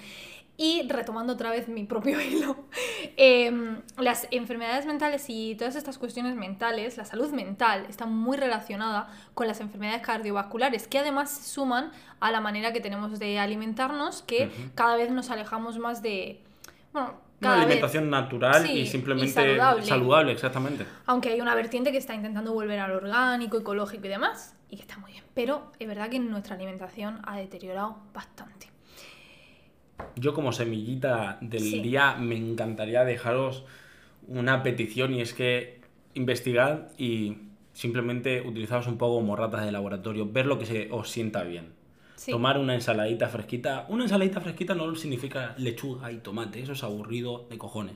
Y 0.60 0.88
retomando 0.90 1.34
otra 1.34 1.52
vez 1.52 1.68
mi 1.68 1.84
propio 1.84 2.20
hilo, 2.22 2.66
em, 3.16 3.82
las 3.98 4.28
enfermedades 4.32 4.88
mentales 4.88 5.26
y 5.28 5.56
todas 5.56 5.76
estas 5.76 6.00
cuestiones 6.00 6.36
mentales, 6.36 6.98
la 6.98 7.06
salud 7.06 7.32
mental 7.32 7.86
está 7.88 8.08
muy 8.08 8.38
relacionada 8.38 9.08
con 9.36 9.48
las 9.48 9.62
enfermedades 9.62 10.02
cardiovasculares, 10.02 10.88
que 10.88 10.98
además 10.98 11.30
se 11.30 11.44
suman 11.44 11.92
a 12.20 12.32
la 12.32 12.42
manera 12.42 12.74
que 12.74 12.82
tenemos 12.82 13.20
de 13.20 13.38
alimentarnos, 13.38 14.24
que 14.24 14.50
cada 14.74 14.96
vez 14.96 15.12
nos 15.12 15.30
alejamos 15.30 15.78
más 15.78 16.02
de... 16.02 16.42
Bueno, 16.92 17.14
una 17.40 17.62
alimentación 17.62 18.10
natural 18.10 18.68
y 18.68 18.88
simplemente 18.88 19.32
saludable. 19.32 19.86
saludable. 19.86 20.32
exactamente. 20.32 20.88
Aunque 21.06 21.30
hay 21.30 21.40
una 21.40 21.54
vertiente 21.54 21.92
que 21.92 22.00
está 22.00 22.16
intentando 22.16 22.52
volver 22.52 22.80
al 22.80 22.94
orgánico, 22.94 23.60
ecológico 23.60 24.08
y 24.08 24.10
demás, 24.10 24.56
y 24.70 24.78
que 24.78 24.82
está 24.82 24.98
muy 24.98 25.12
bien. 25.12 25.24
Pero 25.36 25.72
es 25.78 25.88
verdad 25.88 26.10
que 26.10 26.18
nuestra 26.18 26.56
alimentación 26.56 27.22
ha 27.26 27.38
deteriorado 27.38 27.98
bastante 28.12 28.72
yo 30.16 30.34
como 30.34 30.52
semillita 30.52 31.38
del 31.42 31.82
día 31.82 32.16
me 32.16 32.36
encantaría 32.36 33.04
dejaros 33.04 33.64
una 34.28 34.64
petición 34.64 35.14
y 35.14 35.22
es 35.22 35.34
que 35.34 35.80
investigad 36.14 36.92
y 36.98 37.38
simplemente 37.74 38.42
utilizaros 38.42 38.88
un 38.88 38.98
poco 38.98 39.16
como 39.16 39.36
ratas 39.36 39.64
de 39.66 39.72
laboratorio, 39.72 40.30
ver 40.32 40.48
lo 40.48 40.58
que 40.60 40.66
se 40.66 40.90
os 40.92 41.10
sienta 41.10 41.44
bien. 41.44 41.78
Tomar 42.32 42.58
una 42.58 42.74
ensaladita 42.74 43.30
fresquita. 43.30 43.86
Una 43.90 44.04
ensaladita 44.04 44.42
fresquita 44.42 44.74
no 44.74 44.96
significa 44.96 45.54
lechuga 45.58 46.12
y 46.12 46.18
tomate, 46.18 46.62
eso 46.62 46.72
es 46.72 46.84
aburrido 46.84 47.46
de 47.50 47.60
cojones. 47.60 47.96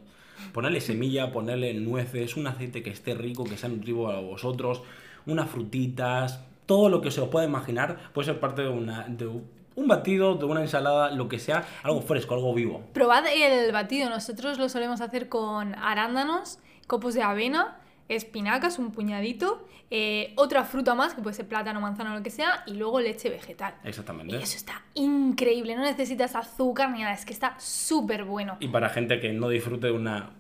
Ponerle 0.54 0.82
semilla, 0.82 1.32
ponerle 1.32 1.74
nueces, 1.74 2.38
un 2.38 2.48
aceite 2.48 2.84
que 2.84 2.92
esté 2.92 3.16
rico, 3.16 3.44
que 3.44 3.58
sea 3.58 3.70
nutritivo 3.70 4.12
a 4.12 4.20
vosotros, 4.20 4.84
unas 5.26 5.50
frutitas, 5.50 6.46
todo 6.66 6.90
lo 6.90 7.02
que 7.02 7.12
se 7.12 7.22
os 7.22 7.30
pueda 7.30 7.46
imaginar 7.46 8.12
puede 8.14 8.28
ser 8.28 8.40
parte 8.40 8.62
de, 8.62 8.70
una, 8.70 9.08
de 9.08 9.28
un 9.76 9.88
batido, 9.88 10.36
de 10.36 10.46
una 10.46 10.62
ensalada, 10.62 11.12
lo 11.12 11.28
que 11.28 11.40
sea, 11.40 11.66
algo 11.84 12.02
fresco, 12.02 12.34
algo 12.34 12.54
vivo. 12.54 12.82
Probad 12.94 13.26
el 13.28 13.72
batido, 13.72 14.10
nosotros 14.10 14.58
lo 14.58 14.70
solemos 14.70 15.02
hacer 15.02 15.30
con 15.30 15.76
arándanos, 15.76 16.60
copos 16.88 17.14
de 17.14 17.24
avena, 17.24 17.78
espinacas, 18.10 18.80
un 18.80 18.92
puñadito, 18.92 19.66
eh, 19.90 20.34
otra 20.36 20.64
fruta 20.64 20.96
más, 20.96 21.14
que 21.14 21.22
puede 21.22 21.36
ser 21.36 21.48
plátano, 21.48 21.80
manzana 21.80 22.14
o 22.14 22.18
lo 22.18 22.24
que 22.24 22.30
sea, 22.30 22.64
y 22.68 22.74
luego 22.74 23.00
leche 23.00 23.30
vegetal. 23.30 23.76
Exactamente. 23.84 24.36
Y 24.36 24.42
eso 24.42 24.58
está 24.58 24.84
increíble, 24.94 25.76
no 25.76 25.84
necesitas 25.84 26.36
azúcar 26.36 26.92
ni 26.92 27.00
nada, 27.00 27.14
es 27.14 27.26
que 27.26 27.34
está 27.34 27.56
súper 27.60 28.26
bueno. 28.26 28.58
Y 28.60 28.68
para 28.68 28.90
gente 28.90 29.20
que 29.20 29.32
no 29.32 29.50
disfrute 29.50 29.88
de 29.88 29.94
una 29.94 30.32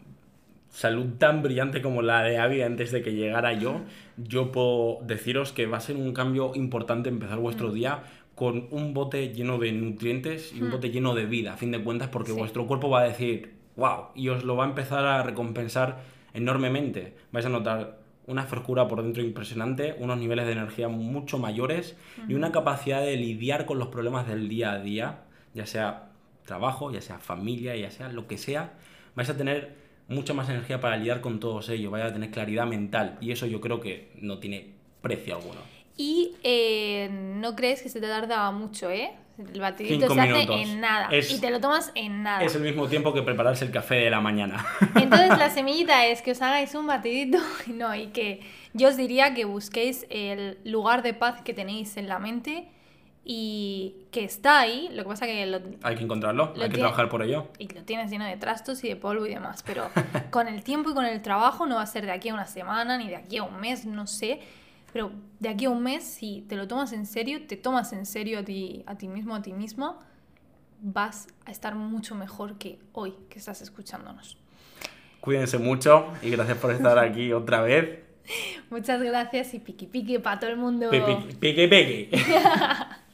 salud 0.69 1.17
tan 1.17 1.41
brillante 1.41 1.81
como 1.81 2.01
la 2.01 2.23
de 2.23 2.37
Avi 2.37 2.61
antes 2.61 2.91
de 2.91 3.01
que 3.01 3.13
llegara 3.13 3.53
yo, 3.53 3.81
yo 4.15 4.51
puedo 4.51 4.99
deciros 5.03 5.51
que 5.51 5.65
va 5.65 5.77
a 5.77 5.81
ser 5.81 5.97
un 5.97 6.13
cambio 6.13 6.53
importante 6.55 7.09
empezar 7.09 7.39
vuestro 7.39 7.69
mm. 7.69 7.73
día 7.73 8.03
con 8.41 8.69
un 8.71 8.95
bote 8.95 9.35
lleno 9.35 9.59
de 9.59 9.71
nutrientes 9.71 10.51
y 10.51 10.63
un 10.63 10.69
hmm. 10.69 10.71
bote 10.71 10.89
lleno 10.89 11.13
de 11.13 11.27
vida, 11.27 11.53
a 11.53 11.57
fin 11.57 11.69
de 11.69 11.83
cuentas, 11.83 12.09
porque 12.09 12.31
vuestro 12.31 12.65
cuerpo 12.65 12.89
va 12.89 13.01
a 13.01 13.03
decir, 13.03 13.53
wow, 13.75 14.05
y 14.15 14.29
os 14.29 14.43
lo 14.43 14.55
va 14.55 14.65
a 14.65 14.67
empezar 14.67 15.05
a 15.05 15.21
recompensar 15.21 16.01
enormemente. 16.33 17.13
Vais 17.31 17.45
a 17.45 17.49
notar 17.49 17.99
una 18.25 18.45
frescura 18.45 18.87
por 18.87 19.03
dentro 19.03 19.21
impresionante, 19.21 19.95
unos 19.99 20.17
niveles 20.17 20.47
de 20.47 20.53
energía 20.53 20.87
mucho 20.87 21.37
mayores 21.37 21.95
y 22.27 22.33
una 22.33 22.51
capacidad 22.51 23.03
de 23.03 23.15
lidiar 23.15 23.67
con 23.67 23.77
los 23.77 23.89
problemas 23.89 24.27
del 24.27 24.49
día 24.49 24.71
a 24.71 24.79
día, 24.79 25.19
ya 25.53 25.67
sea 25.67 26.09
trabajo, 26.43 26.89
ya 26.89 27.01
sea 27.01 27.19
familia, 27.19 27.75
ya 27.75 27.91
sea 27.91 28.11
lo 28.11 28.25
que 28.25 28.39
sea. 28.39 28.73
Vais 29.13 29.29
a 29.29 29.37
tener 29.37 29.75
mucha 30.07 30.33
más 30.33 30.49
energía 30.49 30.81
para 30.81 30.97
lidiar 30.97 31.21
con 31.21 31.39
todos 31.39 31.69
ellos, 31.69 31.91
vais 31.91 32.05
a 32.05 32.11
tener 32.11 32.31
claridad 32.31 32.65
mental 32.65 33.19
y 33.21 33.33
eso 33.33 33.45
yo 33.45 33.61
creo 33.61 33.79
que 33.79 34.09
no 34.15 34.39
tiene 34.39 34.73
precio 35.03 35.35
alguno. 35.35 35.80
Y 35.97 36.35
eh, 36.43 37.09
no 37.11 37.55
crees 37.55 37.81
que 37.81 37.89
se 37.89 37.99
te 37.99 38.07
tarda 38.07 38.49
mucho, 38.51 38.89
¿eh? 38.89 39.11
El 39.37 39.59
batidito 39.59 40.13
se 40.13 40.19
hace 40.19 40.43
en 40.53 40.81
nada. 40.81 41.09
y 41.11 41.39
te 41.39 41.49
lo 41.49 41.59
tomas 41.59 41.91
en 41.95 42.23
nada. 42.23 42.43
Es 42.43 42.55
el 42.55 42.61
mismo 42.61 42.87
tiempo 42.87 43.13
que 43.13 43.21
prepararse 43.21 43.65
el 43.65 43.71
café 43.71 43.95
de 43.95 44.09
la 44.09 44.21
mañana. 44.21 44.65
Entonces 44.95 45.37
la 45.37 45.49
semillita 45.49 46.05
es 46.05 46.21
que 46.21 46.31
os 46.31 46.41
hagáis 46.41 46.75
un 46.75 46.87
batidito 46.87 47.39
no, 47.67 47.95
y 47.95 48.07
que 48.07 48.41
yo 48.73 48.89
os 48.89 48.97
diría 48.97 49.33
que 49.33 49.45
busquéis 49.45 50.05
el 50.09 50.57
lugar 50.63 51.01
de 51.01 51.13
paz 51.13 51.41
que 51.41 51.53
tenéis 51.53 51.97
en 51.97 52.07
la 52.07 52.19
mente 52.19 52.67
y 53.23 54.07
que 54.11 54.23
está 54.23 54.59
ahí, 54.59 54.89
lo 54.93 55.03
que 55.03 55.09
pasa 55.09 55.25
que 55.27 55.45
lo, 55.45 55.59
hay 55.83 55.95
que 55.95 56.03
encontrarlo, 56.03 56.53
hay 56.59 56.69
que 56.69 56.77
trabajar 56.77 57.07
por 57.07 57.21
ello. 57.21 57.47
Y 57.59 57.67
lo 57.67 57.83
tienes 57.83 58.09
lleno 58.09 58.25
de 58.25 58.35
trastos 58.35 58.83
y 58.83 58.89
de 58.89 58.95
polvo 58.95 59.27
y 59.27 59.29
demás, 59.29 59.63
pero 59.63 59.89
con 60.31 60.47
el 60.47 60.63
tiempo 60.63 60.89
y 60.89 60.93
con 60.93 61.05
el 61.05 61.21
trabajo 61.21 61.67
no 61.67 61.75
va 61.75 61.83
a 61.83 61.87
ser 61.87 62.05
de 62.05 62.11
aquí 62.11 62.29
a 62.29 62.33
una 62.33 62.47
semana 62.47 62.97
ni 62.97 63.09
de 63.09 63.17
aquí 63.17 63.37
a 63.37 63.43
un 63.43 63.59
mes, 63.59 63.85
no 63.85 64.07
sé, 64.07 64.39
pero 64.93 65.11
de 65.39 65.49
aquí 65.49 65.65
a 65.65 65.69
un 65.69 65.81
mes, 65.81 66.03
si 66.03 66.45
te 66.47 66.55
lo 66.55 66.67
tomas 66.67 66.93
en 66.93 67.05
serio, 67.05 67.45
te 67.47 67.57
tomas 67.57 67.93
en 67.93 68.05
serio 68.05 68.39
a 68.39 68.43
ti, 68.43 68.83
a 68.85 68.95
ti 68.95 69.07
mismo, 69.07 69.35
a 69.35 69.41
ti 69.41 69.53
misma, 69.53 69.99
vas 70.81 71.27
a 71.45 71.51
estar 71.51 71.75
mucho 71.75 72.15
mejor 72.15 72.57
que 72.57 72.79
hoy 72.93 73.13
que 73.29 73.39
estás 73.39 73.61
escuchándonos. 73.61 74.37
Cuídense 75.21 75.59
mucho 75.59 76.07
y 76.21 76.31
gracias 76.31 76.57
por 76.57 76.71
estar 76.71 76.97
aquí 76.97 77.31
otra 77.33 77.61
vez. 77.61 77.99
Muchas 78.69 79.01
gracias 79.01 79.53
y 79.53 79.59
piqui 79.59 79.87
piqui 79.87 80.19
para 80.19 80.39
todo 80.39 80.49
el 80.49 80.57
mundo. 80.57 80.89
Piqui 81.39 81.67
piqui. 81.67 82.09